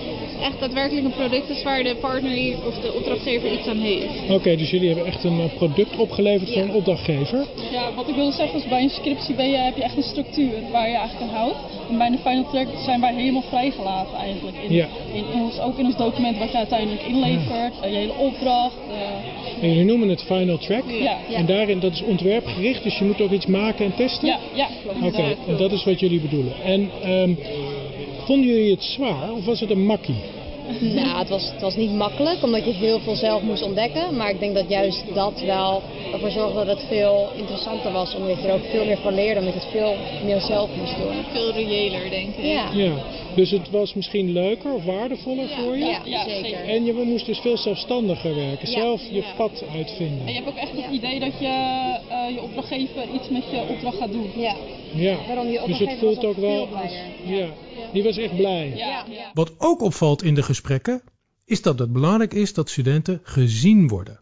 echt 0.42 0.60
daadwerkelijk 0.60 1.04
een 1.06 1.12
product 1.12 1.48
is 1.48 1.62
waar 1.62 1.82
de 1.82 1.96
partner 2.00 2.66
of 2.66 2.74
de 2.74 2.92
opdrachtgever 2.92 3.52
iets 3.52 3.66
aan 3.66 3.78
heeft. 3.78 4.22
Oké, 4.22 4.32
okay, 4.32 4.56
dus 4.56 4.70
jullie 4.70 4.88
hebben 4.88 5.06
echt 5.06 5.24
een 5.24 5.50
product 5.56 5.96
opgeleverd 5.96 6.48
ja. 6.48 6.54
voor 6.54 6.62
een 6.62 6.74
opdrachtgever? 6.74 7.46
Ja, 7.72 7.94
wat 7.94 8.08
ik 8.08 8.14
wilde 8.14 8.32
zeggen 8.32 8.58
is 8.58 8.68
bij 8.68 8.82
een 8.82 8.90
scriptie 8.90 9.34
ben 9.34 9.50
je, 9.50 9.56
heb 9.56 9.76
je 9.76 9.82
echt 9.82 9.96
een 9.96 10.02
structuur 10.02 10.52
waar 10.70 10.88
je 10.88 10.96
eigenlijk 10.96 11.30
aan 11.30 11.36
houdt. 11.36 11.56
En 11.90 11.98
bij 11.98 12.10
de 12.10 12.18
final 12.18 12.50
track 12.50 12.66
zijn 12.84 13.00
wij 13.00 13.14
helemaal 13.14 13.42
vrijgelaten 13.42 14.16
eigenlijk. 14.16 14.56
In, 14.56 14.72
ja. 14.74 14.86
in, 15.12 15.24
in 15.34 15.40
ons, 15.40 15.60
ook 15.60 15.78
in 15.78 15.84
ons 15.84 15.96
document 15.96 16.38
wat 16.38 16.50
je 16.50 16.56
uiteindelijk 16.56 17.02
inlevert, 17.02 17.74
ja. 17.82 17.86
je 17.88 17.96
hele 17.96 18.14
opdracht. 18.18 18.76
Uh... 18.90 19.62
En 19.62 19.68
jullie 19.68 19.84
noemen 19.84 20.08
het 20.08 20.22
final 20.22 20.58
track. 20.58 20.82
Ja. 20.90 21.16
En 21.34 21.46
daarin, 21.46 21.80
dat 21.80 21.92
is 21.92 22.02
ontwerpgericht, 22.02 22.82
dus 22.82 22.98
je 22.98 23.04
moet 23.04 23.20
ook 23.20 23.30
iets 23.30 23.46
maken 23.46 23.84
en 23.84 23.94
testen? 23.94 24.28
Ja, 24.28 24.38
ja 24.54 24.68
klopt. 24.82 24.96
Oké, 24.96 25.06
okay. 25.06 25.36
en 25.46 25.56
dat 25.56 25.72
is 25.72 25.84
wat 25.84 26.00
jullie 26.00 26.20
bedoelen. 26.20 26.52
En 26.64 26.90
um, 27.06 27.38
vonden 28.24 28.46
jullie 28.46 28.70
het 28.70 28.82
zwaar 28.82 29.32
of 29.32 29.44
was 29.44 29.60
het 29.60 29.70
een 29.70 29.86
makkie? 29.86 30.20
Nou, 30.98 31.18
het 31.18 31.28
was, 31.28 31.50
het 31.50 31.60
was 31.60 31.76
niet 31.76 31.92
makkelijk, 31.92 32.42
omdat 32.42 32.64
je 32.64 32.72
heel 32.72 33.00
veel 33.00 33.14
zelf 33.14 33.42
moest 33.42 33.62
ontdekken. 33.62 34.16
Maar 34.16 34.30
ik 34.30 34.40
denk 34.40 34.54
dat 34.54 34.68
juist 34.68 35.04
dat 35.14 35.40
wel 35.40 35.82
ervoor 36.12 36.30
zorgde 36.30 36.64
dat 36.64 36.66
het 36.66 36.86
veel 36.88 37.28
interessanter 37.36 37.92
was. 37.92 38.14
Omdat 38.14 38.42
je 38.42 38.48
er 38.48 38.54
ook 38.54 38.70
veel 38.70 38.84
meer 38.84 38.98
van 38.98 39.14
leerde, 39.14 39.40
omdat 39.40 39.54
je 39.54 39.60
het 39.60 39.70
veel 39.70 39.94
meer 40.24 40.40
zelf 40.40 40.70
moest 40.76 40.96
doen. 40.96 41.24
Veel 41.32 41.52
reëler, 41.52 42.10
denk 42.10 42.36
ik. 42.36 42.44
Ja. 42.44 42.70
ja. 42.72 42.92
Dus 43.34 43.50
het 43.50 43.70
was 43.70 43.94
misschien 43.94 44.32
leuker 44.32 44.72
of 44.72 44.84
waardevoller 44.84 45.48
ja, 45.48 45.62
voor 45.62 45.76
je? 45.76 45.84
Ja, 45.84 46.00
ja 46.04 46.24
zeker. 46.24 46.68
En 46.68 46.84
je 46.84 46.92
moest 46.92 47.26
dus 47.26 47.38
veel 47.38 47.56
zelfstandiger 47.56 48.34
werken, 48.34 48.68
zelf 48.68 49.02
je 49.10 49.22
pad 49.36 49.64
uitvinden. 49.74 50.26
En 50.26 50.32
je 50.32 50.34
hebt 50.34 50.48
ook 50.48 50.56
echt 50.56 50.72
het 50.72 50.92
idee 50.92 51.20
dat 51.20 51.32
je 51.38 51.46
uh, 51.46 52.21
je 52.32 52.40
opdrachtgever 52.40 53.14
iets 53.14 53.28
met 53.28 53.50
je 53.50 53.66
opdracht 53.68 53.96
gaat 53.96 54.12
doen. 54.12 54.40
Ja. 54.40 54.56
Ja, 54.94 55.26
Waarom 55.26 55.46
je 55.46 55.62
dus 55.66 55.78
het 55.78 55.98
voelt 55.98 56.24
ook 56.24 56.36
wel. 56.36 56.76
Als, 56.76 56.92
ja. 57.24 57.54
die 57.92 58.02
was 58.02 58.16
echt 58.16 58.36
blij. 58.36 58.76
Ja. 58.76 59.06
Wat 59.34 59.52
ook 59.58 59.82
opvalt 59.82 60.22
in 60.22 60.34
de 60.34 60.42
gesprekken, 60.42 61.02
is 61.44 61.62
dat 61.62 61.78
het 61.78 61.92
belangrijk 61.92 62.34
is 62.34 62.54
dat 62.54 62.70
studenten 62.70 63.20
gezien 63.22 63.88
worden. 63.88 64.20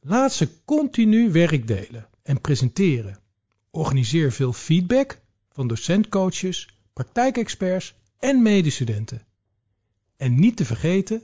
Laat 0.00 0.32
ze 0.32 0.48
continu 0.64 1.32
werk 1.32 1.66
delen 1.66 2.08
en 2.22 2.40
presenteren. 2.40 3.18
Organiseer 3.70 4.32
veel 4.32 4.52
feedback 4.52 5.20
van 5.50 5.68
docentcoaches, 5.68 6.68
praktijkexperts 6.92 7.94
en 8.18 8.42
medestudenten. 8.42 9.22
En 10.16 10.40
niet 10.40 10.56
te 10.56 10.64
vergeten, 10.64 11.22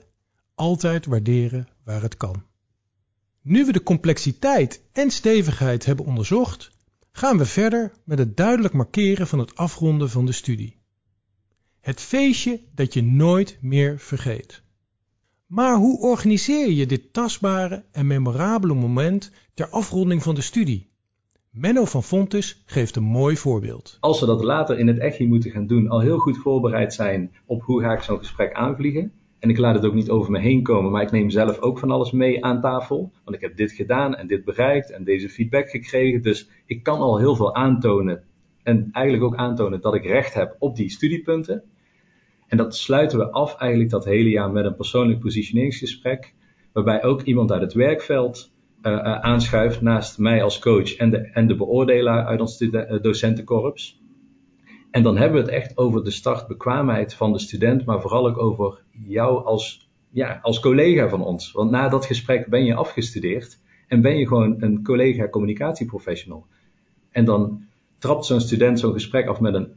altijd 0.54 1.06
waarderen 1.06 1.68
waar 1.84 2.02
het 2.02 2.16
kan. 2.16 2.47
Nu 3.48 3.64
we 3.64 3.72
de 3.72 3.82
complexiteit 3.82 4.82
en 4.92 5.10
stevigheid 5.10 5.84
hebben 5.84 6.04
onderzocht, 6.04 6.70
gaan 7.12 7.38
we 7.38 7.44
verder 7.46 7.92
met 8.04 8.18
het 8.18 8.36
duidelijk 8.36 8.74
markeren 8.74 9.26
van 9.26 9.38
het 9.38 9.56
afronden 9.56 10.10
van 10.10 10.26
de 10.26 10.32
studie. 10.32 10.76
Het 11.80 12.00
feestje 12.00 12.60
dat 12.74 12.94
je 12.94 13.02
nooit 13.02 13.58
meer 13.60 13.98
vergeet. 13.98 14.62
Maar 15.46 15.76
hoe 15.76 16.00
organiseer 16.00 16.70
je 16.70 16.86
dit 16.86 17.12
tastbare 17.12 17.84
en 17.92 18.06
memorabele 18.06 18.74
moment 18.74 19.30
ter 19.54 19.68
afronding 19.68 20.22
van 20.22 20.34
de 20.34 20.42
studie? 20.42 20.90
Menno 21.50 21.84
van 21.84 22.02
Fontes 22.02 22.62
geeft 22.66 22.96
een 22.96 23.02
mooi 23.02 23.36
voorbeeld. 23.36 23.96
Als 24.00 24.20
we 24.20 24.26
dat 24.26 24.44
later 24.44 24.78
in 24.78 24.86
het 24.86 24.98
echt 24.98 25.20
moeten 25.20 25.50
gaan 25.50 25.66
doen, 25.66 25.88
al 25.88 26.00
heel 26.00 26.18
goed 26.18 26.38
voorbereid 26.38 26.94
zijn 26.94 27.32
op 27.46 27.62
hoe 27.62 27.82
ga 27.82 27.92
ik 27.92 28.02
zo'n 28.02 28.18
gesprek 28.18 28.52
aanvliegen. 28.52 29.12
En 29.38 29.50
ik 29.50 29.58
laat 29.58 29.74
het 29.74 29.84
ook 29.84 29.94
niet 29.94 30.10
over 30.10 30.30
me 30.30 30.38
heen 30.38 30.62
komen, 30.62 30.90
maar 30.90 31.02
ik 31.02 31.10
neem 31.10 31.30
zelf 31.30 31.58
ook 31.58 31.78
van 31.78 31.90
alles 31.90 32.10
mee 32.10 32.44
aan 32.44 32.60
tafel. 32.60 33.12
Want 33.24 33.36
ik 33.36 33.42
heb 33.42 33.56
dit 33.56 33.72
gedaan 33.72 34.14
en 34.14 34.26
dit 34.26 34.44
bereikt 34.44 34.90
en 34.90 35.04
deze 35.04 35.28
feedback 35.28 35.70
gekregen. 35.70 36.22
Dus 36.22 36.50
ik 36.66 36.82
kan 36.82 36.98
al 36.98 37.18
heel 37.18 37.36
veel 37.36 37.54
aantonen. 37.54 38.24
En 38.62 38.88
eigenlijk 38.92 39.24
ook 39.24 39.36
aantonen 39.36 39.80
dat 39.80 39.94
ik 39.94 40.04
recht 40.04 40.34
heb 40.34 40.56
op 40.58 40.76
die 40.76 40.90
studiepunten. 40.90 41.62
En 42.46 42.56
dat 42.56 42.76
sluiten 42.76 43.18
we 43.18 43.30
af 43.30 43.56
eigenlijk 43.56 43.90
dat 43.90 44.04
hele 44.04 44.28
jaar 44.28 44.50
met 44.50 44.64
een 44.64 44.76
persoonlijk 44.76 45.20
positioneringsgesprek. 45.20 46.34
Waarbij 46.72 47.02
ook 47.02 47.22
iemand 47.22 47.52
uit 47.52 47.62
het 47.62 47.72
werkveld 47.72 48.52
uh, 48.82 49.20
aanschuift 49.20 49.80
naast 49.80 50.18
mij 50.18 50.42
als 50.42 50.58
coach 50.58 50.96
en 50.96 51.10
de, 51.10 51.18
en 51.18 51.46
de 51.46 51.56
beoordelaar 51.56 52.26
uit 52.26 52.40
ons 52.40 52.58
docentenkorps. 53.02 54.02
En 54.90 55.02
dan 55.02 55.16
hebben 55.16 55.40
we 55.40 55.46
het 55.46 55.62
echt 55.62 55.76
over 55.76 56.04
de 56.04 56.10
startbekwaamheid 56.10 57.14
van 57.14 57.32
de 57.32 57.38
student, 57.38 57.84
maar 57.84 58.00
vooral 58.00 58.28
ook 58.28 58.38
over 58.38 58.82
jou 59.06 59.44
als, 59.44 59.88
ja, 60.10 60.38
als 60.42 60.60
collega 60.60 61.08
van 61.08 61.24
ons. 61.24 61.52
Want 61.52 61.70
na 61.70 61.88
dat 61.88 62.06
gesprek 62.06 62.46
ben 62.46 62.64
je 62.64 62.74
afgestudeerd 62.74 63.58
en 63.88 64.00
ben 64.00 64.18
je 64.18 64.26
gewoon 64.26 64.56
een 64.62 64.82
collega 64.82 65.28
communicatieprofessional. 65.28 66.46
En 67.10 67.24
dan 67.24 67.62
trapt 67.98 68.24
zo'n 68.24 68.40
student 68.40 68.80
zo'n 68.80 68.92
gesprek 68.92 69.26
af 69.26 69.40
met 69.40 69.54
een, 69.54 69.68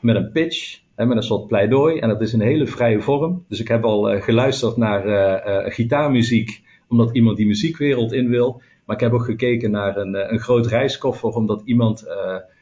met 0.00 0.16
een 0.16 0.32
pitch, 0.32 0.80
hè, 0.94 1.06
met 1.06 1.16
een 1.16 1.22
soort 1.22 1.46
pleidooi. 1.46 1.98
En 1.98 2.08
dat 2.08 2.20
is 2.20 2.32
een 2.32 2.40
hele 2.40 2.66
vrije 2.66 3.00
vorm. 3.00 3.44
Dus 3.48 3.60
ik 3.60 3.68
heb 3.68 3.84
al 3.84 4.14
uh, 4.14 4.22
geluisterd 4.22 4.76
naar 4.76 5.06
uh, 5.06 5.64
uh, 5.66 5.72
gitaarmuziek, 5.72 6.62
omdat 6.88 7.14
iemand 7.14 7.36
die 7.36 7.46
muziekwereld 7.46 8.12
in 8.12 8.28
wil. 8.28 8.62
Maar 8.84 8.96
ik 8.96 9.02
heb 9.02 9.12
ook 9.12 9.24
gekeken 9.24 9.70
naar 9.70 9.96
een, 9.96 10.32
een 10.32 10.40
groot 10.40 10.66
reiskoffer, 10.66 11.28
omdat 11.28 11.62
iemand 11.64 12.06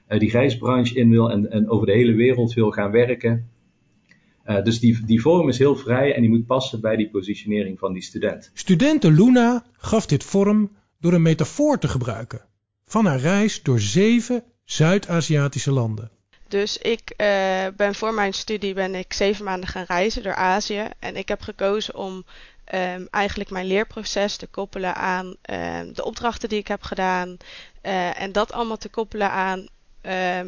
die 0.08 0.30
reisbranche 0.30 0.94
in 0.94 1.10
wil 1.10 1.30
en, 1.30 1.50
en, 1.50 1.68
over 1.68 1.86
de 1.86 1.92
hele 1.92 2.12
wereld 2.12 2.52
wil 2.52 2.70
gaan 2.70 2.90
werken. 2.90 3.48
Uh, 4.46 4.62
dus 4.62 4.80
die, 4.80 5.04
die 5.04 5.20
vorm 5.20 5.48
is 5.48 5.58
heel 5.58 5.76
vrij 5.76 6.14
en 6.14 6.20
die 6.20 6.30
moet 6.30 6.46
passen 6.46 6.80
bij 6.80 6.96
die 6.96 7.10
positionering 7.10 7.78
van 7.78 7.92
die 7.92 8.02
student. 8.02 8.50
Studente 8.54 9.10
Luna 9.10 9.64
gaf 9.76 10.06
dit 10.06 10.24
vorm 10.24 10.70
door 11.00 11.12
een 11.12 11.22
metafoor 11.22 11.78
te 11.78 11.88
gebruiken. 11.88 12.44
Van 12.86 13.06
haar 13.06 13.18
reis 13.18 13.62
door 13.62 13.80
zeven 13.80 14.44
Zuid-Aziatische 14.64 15.70
landen. 15.70 16.10
Dus 16.48 16.78
ik 16.78 17.14
uh, 17.16 17.26
ben 17.76 17.94
voor 17.94 18.14
mijn 18.14 18.32
studie 18.32 18.74
ben 18.74 18.94
ik 18.94 19.12
zeven 19.12 19.44
maanden 19.44 19.68
gaan 19.68 19.84
reizen 19.88 20.22
door 20.22 20.34
Azië. 20.34 20.88
En 20.98 21.16
ik 21.16 21.28
heb 21.28 21.40
gekozen 21.40 21.94
om 21.94 22.24
um, 22.74 23.06
eigenlijk 23.10 23.50
mijn 23.50 23.66
leerproces 23.66 24.36
te 24.36 24.46
koppelen 24.46 24.94
aan 24.94 25.26
um, 25.26 25.92
de 25.92 26.04
opdrachten 26.04 26.48
die 26.48 26.58
ik 26.58 26.68
heb 26.68 26.82
gedaan. 26.82 27.36
Uh, 27.82 28.20
en 28.20 28.32
dat 28.32 28.52
allemaal 28.52 28.76
te 28.76 28.88
koppelen 28.88 29.30
aan 29.30 29.66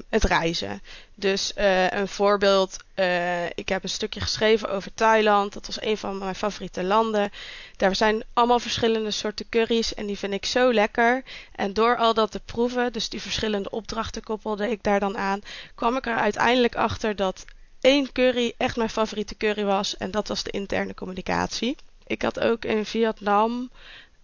het 0.08 0.24
reizen. 0.24 0.82
Dus 1.14 1.52
uh, 1.58 1.90
een 1.90 2.08
voorbeeld, 2.08 2.76
uh, 2.96 3.46
ik 3.46 3.68
heb 3.68 3.82
een 3.82 3.88
stukje 3.88 4.20
geschreven 4.20 4.70
over 4.70 4.94
Thailand. 4.94 5.52
Dat 5.52 5.66
was 5.66 5.82
een 5.82 5.96
van 5.96 6.18
mijn 6.18 6.34
favoriete 6.34 6.84
landen. 6.84 7.30
Daar 7.76 7.96
zijn 7.96 8.24
allemaal 8.32 8.58
verschillende 8.58 9.10
soorten 9.10 9.48
curry's 9.48 9.94
en 9.94 10.06
die 10.06 10.18
vind 10.18 10.32
ik 10.32 10.44
zo 10.44 10.72
lekker. 10.72 11.22
En 11.54 11.72
door 11.72 11.96
al 11.96 12.14
dat 12.14 12.30
te 12.30 12.40
proeven, 12.40 12.92
dus 12.92 13.08
die 13.08 13.20
verschillende 13.22 13.70
opdrachten 13.70 14.22
koppelde 14.22 14.70
ik 14.70 14.82
daar 14.82 15.00
dan 15.00 15.16
aan, 15.16 15.40
kwam 15.74 15.96
ik 15.96 16.06
er 16.06 16.16
uiteindelijk 16.16 16.74
achter 16.74 17.16
dat 17.16 17.44
één 17.80 18.12
curry 18.12 18.54
echt 18.56 18.76
mijn 18.76 18.90
favoriete 18.90 19.36
curry 19.36 19.64
was. 19.64 19.96
En 19.96 20.10
dat 20.10 20.28
was 20.28 20.42
de 20.42 20.50
interne 20.50 20.94
communicatie. 20.94 21.76
Ik 22.06 22.22
had 22.22 22.40
ook 22.40 22.64
in 22.64 22.84
Vietnam 22.84 23.70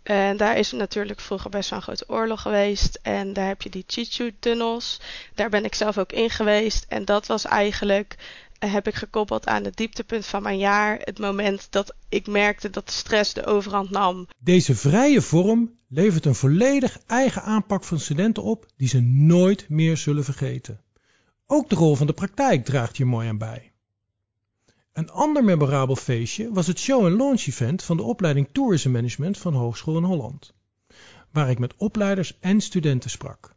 en 0.03 0.37
daar 0.37 0.59
is 0.59 0.73
natuurlijk 0.73 1.21
vroeger 1.21 1.51
best 1.51 1.71
wel 1.71 1.79
een 1.79 1.85
grote 1.85 2.09
oorlog 2.09 2.43
geweest. 2.43 2.99
En 3.03 3.33
daar 3.33 3.47
heb 3.47 3.63
je 3.63 3.71
die 3.71 3.85
Chichu-tunnels. 3.87 5.01
Daar 5.35 5.49
ben 5.49 5.65
ik 5.65 5.75
zelf 5.75 5.99
ook 5.99 6.13
in 6.13 6.31
geweest. 6.31 6.87
En 6.89 7.05
dat 7.05 7.27
was 7.27 7.45
eigenlijk, 7.45 8.17
uh, 8.61 8.73
heb 8.73 8.87
ik 8.87 8.95
gekoppeld 8.95 9.47
aan 9.47 9.65
het 9.65 9.77
dieptepunt 9.77 10.27
van 10.27 10.43
mijn 10.43 10.59
jaar. 10.59 10.99
Het 11.01 11.19
moment 11.19 11.67
dat 11.71 11.95
ik 12.09 12.27
merkte 12.27 12.71
dat 12.71 12.87
de 12.87 12.93
stress 12.93 13.35
de 13.35 13.47
overhand 13.47 13.91
nam. 13.91 14.29
Deze 14.39 14.75
vrije 14.77 15.21
vorm 15.21 15.79
levert 15.89 16.25
een 16.25 16.35
volledig 16.35 16.99
eigen 17.07 17.43
aanpak 17.43 17.85
van 17.85 18.01
studenten 18.01 18.43
op 18.43 18.67
die 18.77 18.89
ze 18.89 19.01
nooit 19.01 19.69
meer 19.69 19.97
zullen 19.97 20.25
vergeten. 20.25 20.81
Ook 21.47 21.69
de 21.69 21.75
rol 21.77 21.95
van 21.95 22.07
de 22.07 22.13
praktijk 22.13 22.65
draagt 22.65 22.97
hier 22.97 23.07
mooi 23.07 23.29
aan 23.29 23.39
bij. 23.39 23.72
Een 24.93 25.11
ander 25.11 25.45
memorabel 25.45 25.97
feestje 25.97 26.53
was 26.53 26.67
het 26.67 26.79
show- 26.79 27.07
en 27.07 27.17
launch 27.17 27.47
event 27.47 27.83
van 27.83 27.97
de 27.97 28.03
opleiding 28.03 28.49
Tourism 28.53 28.91
Management 28.91 29.39
van 29.39 29.55
Hogeschool 29.55 29.97
in 29.97 30.03
Holland, 30.03 30.53
waar 31.31 31.51
ik 31.51 31.59
met 31.59 31.75
opleiders 31.77 32.33
en 32.41 32.61
studenten 32.61 33.11
sprak. 33.11 33.55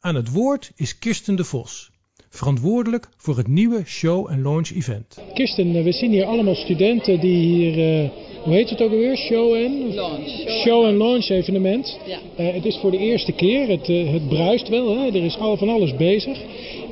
Aan 0.00 0.14
het 0.14 0.32
woord 0.32 0.72
is 0.76 0.98
Kirsten 0.98 1.36
de 1.36 1.44
Vos, 1.44 1.90
verantwoordelijk 2.28 3.08
voor 3.16 3.36
het 3.36 3.46
nieuwe 3.46 3.82
show 3.86 4.28
and 4.28 4.42
launch 4.42 4.70
event. 4.70 5.18
Kirsten, 5.34 5.76
eh, 5.76 5.84
we 5.84 5.92
zien 5.92 6.10
hier 6.10 6.24
allemaal 6.24 6.54
studenten 6.54 7.20
die 7.20 7.46
hier, 7.46 8.02
uh, 8.02 8.10
hoe 8.44 8.54
heet 8.54 8.70
het 8.70 8.82
ook 8.82 8.90
alweer? 8.90 9.16
Show 9.16 9.54
and 9.54 9.94
launch. 9.94 10.28
Show 10.64 10.84
and 10.84 10.96
launch 10.96 11.28
evenement. 11.28 11.98
Ja. 12.06 12.18
Uh, 12.38 12.52
het 12.52 12.64
is 12.64 12.78
voor 12.80 12.90
de 12.90 12.98
eerste 12.98 13.32
keer, 13.32 13.68
het, 13.68 13.86
het 13.86 14.28
bruist 14.28 14.68
wel, 14.68 14.96
hè? 14.96 15.06
er 15.06 15.24
is 15.24 15.38
al 15.38 15.56
van 15.56 15.68
alles 15.68 15.96
bezig. 15.96 16.38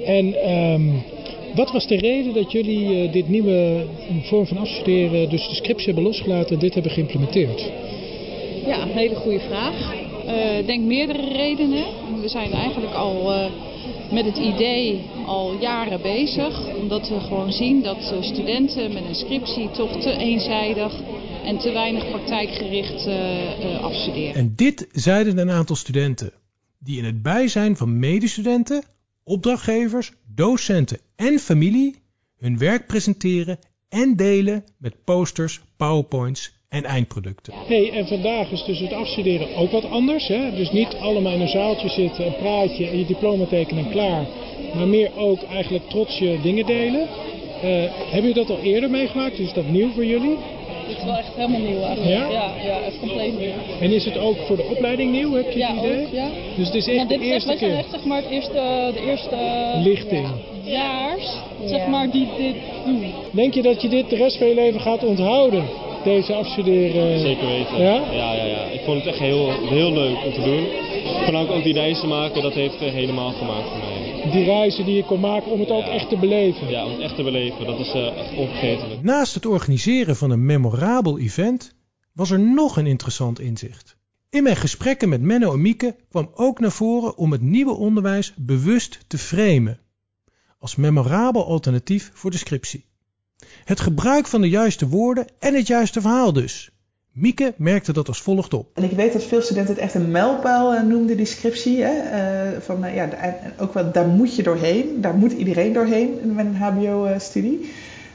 En 0.05 0.51
um, 0.53 1.03
wat 1.55 1.73
was 1.73 1.87
de 1.87 1.97
reden 1.97 2.35
dat 2.35 2.53
jullie 2.53 3.11
dit 3.11 3.29
nieuwe 3.29 3.87
vorm 4.23 4.47
van 4.47 4.57
afstuderen, 4.57 5.29
dus 5.29 5.49
de 5.49 5.55
scripts 5.55 5.85
hebben 5.85 6.03
losgelaten 6.03 6.55
en 6.55 6.59
dit 6.59 6.75
hebben 6.75 6.93
geïmplementeerd? 6.93 7.71
Ja, 8.67 8.83
een 8.83 8.97
hele 8.97 9.15
goede 9.15 9.41
vraag. 9.41 9.95
Ik 10.59 10.67
denk 10.67 10.85
meerdere 10.85 11.33
redenen. 11.33 11.85
We 12.21 12.29
zijn 12.29 12.53
eigenlijk 12.53 12.95
al 12.95 13.33
met 14.13 14.25
het 14.25 14.37
idee 14.37 15.01
al 15.27 15.61
jaren 15.61 16.03
bezig. 16.03 16.75
Omdat 16.75 17.09
we 17.09 17.21
gewoon 17.21 17.53
zien 17.53 17.83
dat 17.83 18.15
studenten 18.21 18.93
met 18.93 19.05
een 19.05 19.15
scriptie 19.15 19.71
toch 19.71 20.01
te 20.01 20.17
eenzijdig 20.17 21.01
en 21.45 21.59
te 21.59 21.73
weinig 21.73 22.11
praktijkgericht 22.11 23.07
uh, 23.07 23.85
afstuderen. 23.85 24.35
En 24.35 24.53
dit 24.57 24.89
zeiden 24.93 25.39
een 25.39 25.51
aantal 25.51 25.77
studenten, 25.77 26.33
die 26.79 26.99
in 26.99 27.05
het 27.05 27.23
bijzijn 27.23 27.77
van 27.77 27.99
medestudenten, 27.99 28.85
opdrachtgevers, 29.29 30.13
docenten 30.35 30.99
en 31.17 31.39
familie 31.39 31.97
hun 32.39 32.59
werk 32.59 32.87
presenteren 32.87 33.59
en 33.89 34.17
delen 34.17 34.65
met 34.79 35.05
posters, 35.05 35.61
powerpoints 35.77 36.53
en 36.69 36.85
eindproducten. 36.85 37.53
Hey, 37.67 37.93
en 37.93 38.07
vandaag 38.07 38.51
is 38.51 38.65
dus 38.65 38.79
het 38.79 38.93
afstuderen 38.93 39.57
ook 39.57 39.71
wat 39.71 39.85
anders. 39.85 40.29
Hè? 40.29 40.51
Dus 40.51 40.71
niet 40.71 40.95
allemaal 40.95 41.33
in 41.33 41.41
een 41.41 41.49
zaaltje 41.49 41.89
zitten, 41.89 42.27
een 42.27 42.37
praatje 42.37 42.89
en 42.89 42.99
je 42.99 43.07
diploma 43.07 43.47
tekenen 43.47 43.85
en 43.85 43.91
klaar. 43.91 44.27
Maar 44.75 44.89
meer 44.89 45.17
ook 45.17 45.43
eigenlijk 45.43 45.89
trots 45.89 46.19
je 46.19 46.41
dingen 46.43 46.67
delen. 46.67 47.03
Uh, 47.03 47.63
hebben 47.63 48.31
jullie 48.31 48.35
dat 48.35 48.51
al 48.51 48.61
eerder 48.61 48.91
meegemaakt? 48.91 49.39
Is 49.39 49.53
dat 49.53 49.69
nieuw 49.69 49.93
voor 49.93 50.05
jullie? 50.05 50.37
Het 50.89 50.97
is 50.99 51.05
wel 51.05 51.17
echt 51.17 51.33
helemaal 51.35 51.61
nieuw 51.61 51.83
eigenlijk. 51.83 52.17
Ja? 52.17 52.29
Ja, 52.29 52.51
ja 52.65 52.77
echt 52.87 52.99
compleet 52.99 53.39
nieuw. 53.39 53.51
En 53.81 53.93
is 53.93 54.05
het 54.05 54.19
ook 54.19 54.37
voor 54.47 54.57
de 54.57 54.67
opleiding 54.71 55.11
nieuw, 55.13 55.33
heb 55.35 55.51
je 55.53 55.59
ja, 55.59 55.75
het 55.75 55.85
idee? 55.85 56.07
Ook, 56.07 56.13
ja, 56.13 56.29
Dus 56.57 56.67
het 56.67 56.75
is 56.75 56.87
echt 56.87 56.97
nou, 56.97 57.09
de 57.09 57.19
dit 57.19 57.27
eerste 57.27 57.53
is, 57.53 57.59
keer? 57.59 57.77
echt 57.77 57.91
zeg 57.91 58.05
maar 58.05 58.23
het 58.23 58.31
eerste, 58.31 58.91
de 58.95 59.01
eerste 59.07 59.37
lichting. 59.83 60.27
jaars, 60.65 61.37
zeg 61.65 61.87
maar, 61.87 62.11
die 62.11 62.29
dit 62.39 62.55
doen. 62.85 63.13
Denk 63.31 63.55
je 63.55 63.63
dat 63.63 63.83
je 63.83 63.89
dit 63.89 64.11
de 64.11 64.17
rest 64.17 64.37
van 64.39 64.47
je 64.47 64.55
leven 64.55 64.81
gaat 64.81 65.05
onthouden? 65.05 65.65
Deze 66.05 66.35
afstuderen? 66.35 67.19
Zeker 67.19 67.47
weten. 67.47 67.81
Ja? 67.83 68.03
Ja, 68.13 68.33
ja, 68.35 68.45
ja. 68.45 68.65
Ik 68.73 68.81
vond 68.85 68.97
het 68.99 69.07
echt 69.07 69.19
heel, 69.19 69.51
heel 69.69 69.93
leuk 69.93 70.17
om 70.25 70.33
te 70.33 70.43
doen. 70.43 70.67
Voornamelijk 71.23 71.57
ook 71.57 71.65
die 71.65 71.75
reizen 71.75 72.09
maken, 72.09 72.43
dat 72.43 72.55
heeft 72.55 72.81
het 72.81 72.93
helemaal 72.93 73.31
gemaakt 73.31 73.69
voor 73.69 73.79
mij. 73.79 73.98
Die 74.23 74.45
reizen 74.45 74.85
die 74.85 74.97
je 74.97 75.05
kon 75.05 75.21
maken 75.21 75.51
om 75.51 75.61
het 75.61 75.71
ook 75.71 75.85
echt 75.85 76.09
te 76.09 76.19
beleven. 76.19 76.69
Ja, 76.69 76.85
om 76.85 76.91
het 76.91 77.01
echt 77.01 77.17
te 77.17 77.23
beleven, 77.23 77.67
dat 77.67 77.79
is 77.79 77.93
eh, 77.93 78.17
echt 78.17 78.37
onvergetelijk. 78.37 79.03
Naast 79.03 79.35
het 79.35 79.47
organiseren 79.47 80.17
van 80.17 80.31
een 80.31 80.47
memorabel 80.47 81.19
event 81.19 81.75
was 82.13 82.31
er 82.31 82.41
nog 82.41 82.77
een 82.77 82.87
interessant 82.87 83.41
inzicht. 83.41 83.97
In 84.31 84.43
mijn 84.43 84.57
gesprekken 84.57 85.09
met 85.09 85.21
Menno 85.21 85.53
en 85.53 85.61
Mieke 85.61 85.97
kwam 86.09 86.31
ook 86.35 86.61
naar 86.61 86.73
voren 86.73 87.17
om 87.17 87.33
het 87.33 87.41
nieuwe 87.41 87.73
onderwijs 87.75 88.33
bewust 88.37 88.99
te 89.07 89.19
framen. 89.19 89.81
Als 90.59 90.77
memorabel 90.77 91.47
alternatief 91.47 92.11
voor 92.15 92.31
de 92.31 92.39
scriptie. 92.39 92.87
Het 93.65 93.81
gebruik 93.81 94.27
van 94.27 94.41
de 94.41 94.49
juiste 94.49 94.89
woorden 94.89 95.27
en 95.39 95.55
het 95.55 95.67
juiste 95.67 96.01
verhaal 96.01 96.33
dus. 96.33 96.71
Mieke 97.19 97.55
merkte 97.57 97.93
dat 97.93 98.09
als 98.09 98.23
volgt 98.23 98.55
op. 98.55 98.71
En 98.75 98.85
ik 98.85 98.91
weet 98.91 99.13
dat 99.13 99.25
veel 99.25 99.43
studenten 99.43 99.75
het 99.75 99.83
echt 99.83 99.95
een 99.95 100.11
mijlpaal 100.11 100.75
uh, 100.75 100.83
noemden, 100.83 101.17
die 101.17 101.27
scriptie. 101.27 101.83
Hè? 101.83 101.93
Uh, 102.53 102.61
van, 102.61 102.85
uh, 102.85 102.95
ja, 102.95 103.07
de, 103.07 103.17
ook 103.59 103.75
wel, 103.75 103.93
daar 103.93 104.07
moet 104.07 104.37
je 104.37 104.43
doorheen. 104.43 105.01
Daar 105.01 105.15
moet 105.15 105.33
iedereen 105.33 105.73
doorheen 105.73 106.35
met 106.35 106.47
een 106.47 106.57
hbo-studie. 106.57 107.71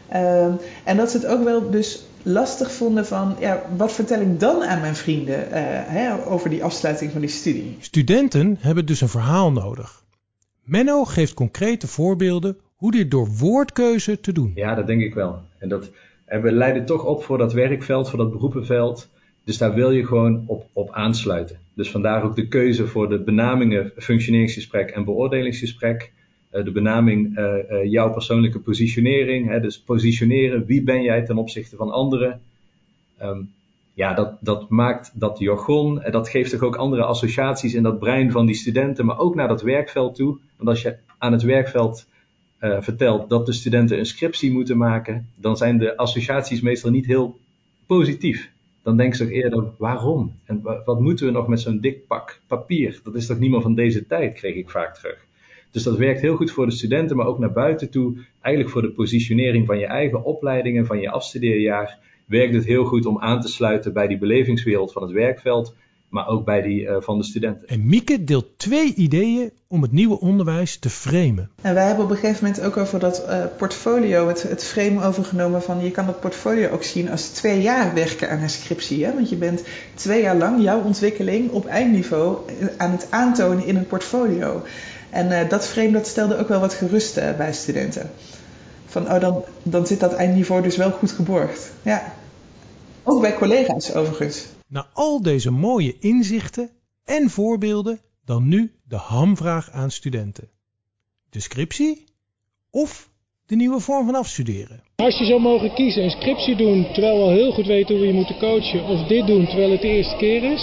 Ehm, 0.10 0.51
en 0.83 0.98
dat 0.98 1.12
ze 1.12 1.17
het 1.17 1.25
ook 1.25 1.43
wel 1.43 1.69
dus 1.69 2.05
lastig 2.24 2.72
vonden 2.72 3.05
van... 3.05 3.36
Ja, 3.39 3.62
wat 3.77 3.91
vertel 3.91 4.22
ik 4.22 4.39
dan 4.39 4.63
aan 4.63 4.81
mijn 4.81 4.95
vrienden 4.95 5.48
hè, 5.88 6.25
over 6.25 6.50
die 6.50 6.63
afsluiting 6.63 7.12
van 7.12 7.22
die 7.22 7.29
studie? 7.29 7.77
Studenten 7.79 8.57
hebben 8.60 8.86
dus 8.86 9.01
een 9.01 9.10
verhaal 9.10 9.51
nodig. 9.51 10.03
Menno 10.63 11.03
geeft 11.05 11.33
concrete 11.33 11.88
voorbeelden 11.88 12.58
hoe 12.75 12.91
dit 12.91 13.12
door 13.12 13.27
woordkeuze 13.39 14.19
te 14.19 14.32
doen. 14.32 14.51
Ja, 14.56 14.75
dat 14.75 14.88
denk 14.88 15.01
ik 15.01 15.13
wel. 15.13 15.41
En, 15.60 15.69
dat, 15.69 15.89
en 16.25 16.41
we 16.41 16.51
leiden 16.51 16.86
toch 16.86 17.05
op 17.05 17.23
voor 17.23 17.38
dat 17.38 17.53
werkveld, 17.53 18.09
voor 18.09 18.19
dat 18.19 18.31
beroepenveld. 18.31 19.09
Dus 19.43 19.57
daar 19.57 19.73
wil 19.73 19.91
je 19.91 20.05
gewoon 20.05 20.43
op, 20.45 20.65
op 20.73 20.91
aansluiten. 20.91 21.57
Dus 21.73 21.91
vandaar 21.91 22.23
ook 22.23 22.36
de 22.36 22.47
keuze 22.47 22.88
voor 22.88 23.09
de 23.09 23.19
benamingen 23.19 23.91
functioneringsgesprek 23.97 24.89
en 24.89 25.05
beoordelingsgesprek. 25.05 26.12
Uh, 26.51 26.63
de 26.63 26.71
benaming 26.71 27.38
uh, 27.38 27.45
uh, 27.45 27.91
jouw 27.91 28.12
persoonlijke 28.12 28.59
positionering. 28.59 29.62
Dus 29.62 29.79
positioneren, 29.79 30.65
wie 30.65 30.83
ben 30.83 31.01
jij 31.01 31.25
ten 31.25 31.38
opzichte 31.38 31.75
van 31.75 31.91
anderen. 31.91 32.41
Um, 33.21 33.51
ja, 33.93 34.13
dat, 34.13 34.38
dat 34.39 34.69
maakt 34.69 35.12
dat 35.19 35.39
jargon, 35.39 36.01
en 36.01 36.12
dat 36.12 36.29
geeft 36.29 36.51
toch 36.51 36.62
ook 36.62 36.75
andere 36.75 37.03
associaties 37.03 37.73
in 37.73 37.83
dat 37.83 37.99
brein 37.99 38.31
van 38.31 38.45
die 38.45 38.55
studenten, 38.55 39.05
maar 39.05 39.19
ook 39.19 39.36
naar 39.36 39.47
dat 39.47 39.62
werkveld 39.62 40.15
toe. 40.15 40.38
Want 40.57 40.69
als 40.69 40.81
je 40.81 40.95
aan 41.17 41.31
het 41.31 41.41
werkveld 41.41 42.07
uh, 42.63 42.82
vertelt 42.82 43.30
dat 43.30 43.45
de 43.45 43.54
studenten 43.54 43.97
een 43.97 44.06
scriptie 44.06 44.52
moeten 44.52 44.78
maken, 44.78 45.30
dan 45.36 45.58
zijn 45.58 45.78
de 45.78 45.97
associaties 45.97 46.62
meestal 46.62 46.91
niet 46.91 47.06
heel 47.06 47.39
positief. 47.86 48.52
Dan 48.84 48.97
denken 48.97 49.17
ze 49.17 49.32
eerder, 49.32 49.65
waarom? 49.78 50.36
En 50.43 50.62
wat 50.86 50.99
moeten 50.99 51.26
we 51.26 51.32
nog 51.32 51.47
met 51.47 51.60
zo'n 51.62 51.80
dik 51.80 52.08
pak 52.08 52.41
papier? 52.47 52.99
Dat 53.04 53.15
is 53.15 53.26
toch 53.26 53.39
niet 53.39 53.52
meer 53.52 53.62
van 53.62 53.76
deze 53.76 54.08
tijd, 54.08 54.34
kreeg 54.34 54.56
ik 54.56 54.69
vaak 54.69 54.95
terug. 54.95 55.26
Dus 55.71 55.84
dat 55.84 55.97
werkt 55.97 56.21
heel 56.21 56.36
goed 56.36 56.52
voor 56.52 56.65
de 56.65 56.71
studenten, 56.71 57.17
maar 57.17 57.26
ook 57.26 57.39
naar 57.39 57.54
buiten 57.54 57.89
toe. 57.89 58.17
Eigenlijk 58.41 58.73
voor 58.73 58.82
de 58.82 58.91
positionering 58.91 59.65
van 59.65 59.80
je 59.80 59.86
eigen 59.86 60.23
opleidingen, 60.23 60.86
van 60.86 60.99
je 60.99 61.10
afstudeerjaar, 61.10 61.99
werkt 62.26 62.54
het 62.54 62.65
heel 62.65 62.86
goed 62.86 63.06
om 63.06 63.19
aan 63.19 63.41
te 63.41 63.47
sluiten 63.47 63.93
bij 63.93 64.08
die 64.08 64.17
belevingswereld 64.17 64.91
van 64.91 65.02
het 65.02 65.12
werkveld, 65.12 65.76
maar 66.13 66.28
ook 66.28 66.45
bij 66.45 66.62
die 66.62 66.82
uh, 66.82 66.95
van 66.99 67.17
de 67.17 67.23
studenten. 67.23 67.67
En 67.67 67.86
Mieke 67.86 68.23
deelt 68.23 68.45
twee 68.58 68.93
ideeën 68.93 69.52
om 69.67 69.82
het 69.82 69.91
nieuwe 69.91 70.19
onderwijs 70.19 70.78
te 70.78 70.89
framen. 70.89 71.49
En 71.62 71.73
wij 71.73 71.86
hebben 71.88 72.04
op 72.04 72.12
een 72.12 72.17
gegeven 72.17 72.45
moment 72.45 72.63
ook 72.63 72.78
over 72.78 72.99
dat 72.99 73.23
uh, 73.30 73.43
portfolio, 73.58 74.28
het, 74.28 74.43
het 74.43 74.63
frame 74.63 75.04
overgenomen 75.04 75.62
van 75.62 75.84
je 75.84 75.91
kan 75.91 76.06
dat 76.06 76.19
portfolio 76.19 76.69
ook 76.69 76.84
zien 76.84 77.10
als 77.10 77.28
twee 77.28 77.62
jaar 77.62 77.93
werken 77.93 78.30
aan 78.30 78.39
een 78.39 78.49
scriptie. 78.49 79.06
Hè? 79.06 79.13
Want 79.13 79.30
je 79.30 79.36
bent 79.36 79.63
twee 79.93 80.21
jaar 80.21 80.36
lang 80.36 80.63
jouw 80.63 80.82
ontwikkeling 80.82 81.52
op 81.52 81.65
eindniveau 81.65 82.38
aan 82.78 82.91
het 82.91 83.08
aantonen 83.10 83.65
in 83.65 83.76
een 83.76 83.88
portfolio. 83.88 84.62
En 85.10 85.32
uh, 85.32 85.49
dat 85.49 85.67
frame 85.67 85.91
dat 85.91 86.08
stelde 86.08 86.38
ook 86.38 86.47
wel 86.47 86.60
wat 86.60 86.73
gerust 86.73 87.17
uh, 87.17 87.32
bij 87.38 87.54
studenten. 87.54 88.10
Van 88.86 89.12
oh, 89.12 89.19
dan, 89.19 89.43
dan 89.63 89.88
zit 89.88 89.99
dat 89.99 90.13
eindniveau 90.13 90.62
dus 90.62 90.78
wel 90.78 90.91
goed 90.91 91.12
geborgd. 91.12 91.71
Ja. 91.82 92.13
Ook 93.04 93.21
bij 93.21 93.34
collega's 93.34 93.93
overigens. 93.93 94.45
Na 94.73 94.88
al 94.93 95.21
deze 95.21 95.51
mooie 95.51 95.95
inzichten 95.99 96.69
en 97.05 97.29
voorbeelden, 97.29 97.99
dan 98.25 98.47
nu 98.47 98.71
de 98.88 98.95
hamvraag 98.95 99.69
aan 99.71 99.91
studenten. 99.91 100.49
De 101.29 101.39
scriptie 101.39 102.03
of 102.71 103.09
de 103.45 103.55
nieuwe 103.55 103.79
vorm 103.79 104.05
van 104.05 104.15
afstuderen? 104.15 104.83
Als 104.95 105.17
je 105.17 105.25
zou 105.25 105.41
mogen 105.41 105.73
kiezen, 105.73 106.03
een 106.03 106.09
scriptie 106.09 106.55
doen 106.55 106.88
terwijl 106.93 107.17
we 107.17 107.23
al 107.23 107.29
heel 107.29 107.51
goed 107.51 107.65
weten 107.65 107.95
hoe 107.95 108.03
we 108.03 108.07
je 108.07 108.13
moeten 108.13 108.39
coachen, 108.39 108.83
of 108.83 109.07
dit 109.07 109.27
doen 109.27 109.45
terwijl 109.45 109.71
het 109.71 109.81
de 109.81 109.88
eerste 109.88 110.15
keer 110.15 110.43
is? 110.43 110.62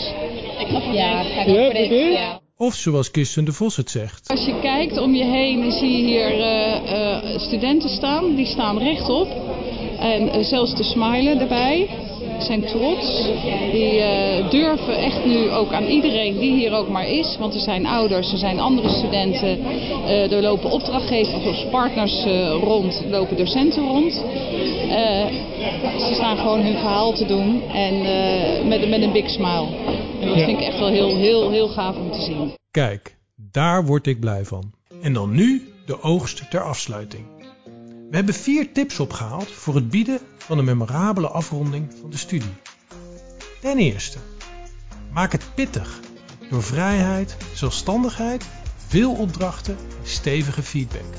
Ik 0.59 0.67
ga 0.67 0.81
voor 0.81 0.95
Ja, 0.95 1.23
ga 1.23 1.45
ik 1.45 1.91
Ja? 1.91 1.99
Ja. 1.99 2.41
Of 2.57 2.75
zoals 2.75 3.11
Kirsten 3.11 3.45
de 3.45 3.53
Vos 3.53 3.77
het 3.77 3.91
zegt. 3.91 4.29
Als 4.29 4.45
je 4.45 4.59
kijkt 4.61 4.99
om 4.99 5.15
je 5.15 5.25
heen, 5.25 5.61
dan 5.61 5.73
zie 5.73 5.91
je 5.91 6.05
hier 6.05 6.39
uh, 6.39 7.33
uh, 7.33 7.39
studenten 7.39 7.89
staan. 7.89 8.35
Die 8.35 8.47
staan 8.47 8.79
rechtop. 8.79 9.29
En 9.99 10.23
uh, 10.23 10.45
zelfs 10.45 10.75
te 10.77 10.83
smilen 10.83 11.41
erbij. 11.41 11.89
Zijn 12.41 12.65
trots. 12.67 13.29
Die 13.73 14.03
durven 14.51 14.97
echt 14.97 15.25
nu 15.25 15.51
ook 15.51 15.73
aan 15.73 15.85
iedereen 15.85 16.39
die 16.39 16.53
hier 16.53 16.73
ook 16.73 16.89
maar 16.89 17.09
is. 17.09 17.37
Want 17.39 17.55
er 17.55 17.61
zijn 17.61 17.87
ouders, 17.87 18.33
er 18.33 18.39
zijn 18.39 18.61
andere 18.61 18.89
studenten. 18.89 19.59
er 20.07 20.43
lopen 20.43 20.71
opdrachtgevers 20.71 21.47
of 21.47 21.71
partners 21.71 22.25
rond. 22.63 23.03
Er 23.05 23.11
lopen 23.11 23.37
docenten 23.37 23.87
rond. 23.89 24.13
ze 25.99 26.11
staan 26.15 26.37
gewoon 26.37 26.61
hun 26.61 26.77
verhaal 26.79 27.13
te 27.13 27.27
doen. 27.27 27.63
En 27.73 27.99
met, 28.69 28.89
met 28.89 29.03
een 29.03 29.13
big 29.13 29.31
smile. 29.31 29.67
En 30.21 30.29
dat 30.29 30.37
Ja. 30.39 30.45
vind 30.45 30.59
ik 30.61 30.67
echt 30.67 30.79
wel 30.79 30.89
heel, 30.89 31.17
heel, 31.17 31.51
heel 31.51 31.69
gaaf 31.69 31.97
om 31.97 32.11
te 32.11 32.21
zien. 32.21 32.53
Kijk, 32.71 33.17
daar 33.51 33.87
word 33.87 34.07
ik 34.07 34.21
blij 34.21 34.45
van. 34.45 34.73
En 35.03 35.13
dan 35.13 35.35
nu 35.35 35.63
de 35.87 36.03
oogst 36.03 36.51
ter 36.51 36.63
afsluiting. 36.63 37.25
We 38.11 38.17
hebben 38.17 38.35
vier 38.35 38.73
tips 38.73 39.01
opgehaald 39.01 39.51
voor 39.51 39.75
het 39.75 39.91
bieden 39.91 40.19
van 40.39 40.59
een 40.59 40.65
memorabele 40.65 41.29
afronding 41.29 41.95
van 42.01 42.11
de 42.11 42.17
studie. 42.17 42.55
Ten 43.61 43.79
eerste, 43.79 44.19
maak 45.13 45.33
het 45.33 45.45
pittig 45.55 46.01
door 46.51 46.63
vrijheid, 46.63 47.37
zelfstandigheid, 47.55 48.45
veel 48.87 49.13
opdrachten 49.13 49.77
en 49.77 50.09
stevige 50.09 50.63
feedback. 50.63 51.15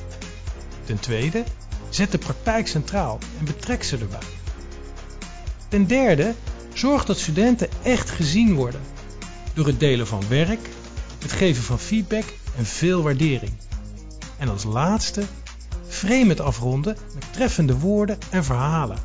Ten 0.84 1.00
tweede, 1.00 1.44
zet 1.90 2.12
de 2.12 2.18
praktijk 2.18 2.68
centraal 2.68 3.20
en 3.40 3.46
betrek 3.46 3.84
ze 3.84 3.98
erbij. 3.98 4.28
Ten 5.68 5.88
derde, 5.88 6.34
zorg 6.74 7.06
dat 7.06 7.20
studenten 7.20 7.70
echt 7.84 8.10
gezien 8.10 8.56
worden 8.56 8.82
door 9.54 9.66
het 9.66 9.80
delen 9.80 10.08
van 10.08 10.28
werk, 10.28 10.70
het 11.20 11.32
geven 11.32 11.64
van 11.64 11.80
feedback 11.80 12.26
en 12.58 12.66
veel 12.66 13.02
waardering. 13.02 13.54
En 14.38 14.50
als 14.50 14.64
laatste, 14.64 15.24
het 16.28 16.40
afronden 16.40 16.98
met 17.14 17.34
treffende 17.34 17.78
woorden 17.78 18.18
en 18.30 18.44
verhalen. 18.44 18.98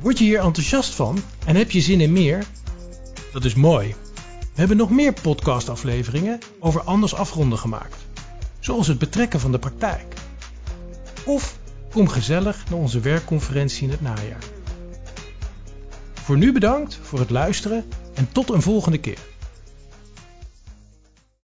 Word 0.00 0.18
je 0.18 0.24
hier 0.24 0.40
enthousiast 0.40 0.94
van 0.94 1.18
en 1.46 1.56
heb 1.56 1.70
je 1.70 1.80
zin 1.80 2.00
in 2.00 2.12
meer? 2.12 2.44
Dat 3.32 3.44
is 3.44 3.54
mooi. 3.54 3.94
We 4.40 4.62
hebben 4.62 4.76
nog 4.76 4.90
meer 4.90 5.12
podcastafleveringen 5.12 6.38
over 6.58 6.80
anders 6.80 7.14
afronden 7.14 7.58
gemaakt, 7.58 8.06
zoals 8.60 8.86
het 8.86 8.98
betrekken 8.98 9.40
van 9.40 9.52
de 9.52 9.58
praktijk. 9.58 10.14
Of 11.24 11.58
kom 11.90 12.08
gezellig 12.08 12.64
naar 12.70 12.78
onze 12.78 13.00
werkconferentie 13.00 13.82
in 13.82 13.90
het 13.90 14.00
najaar. 14.00 14.44
Voor 16.14 16.36
nu 16.36 16.52
bedankt 16.52 16.98
voor 17.02 17.18
het 17.18 17.30
luisteren 17.30 17.84
en 18.14 18.28
tot 18.32 18.50
een 18.50 18.62
volgende 18.62 18.98
keer. 18.98 19.18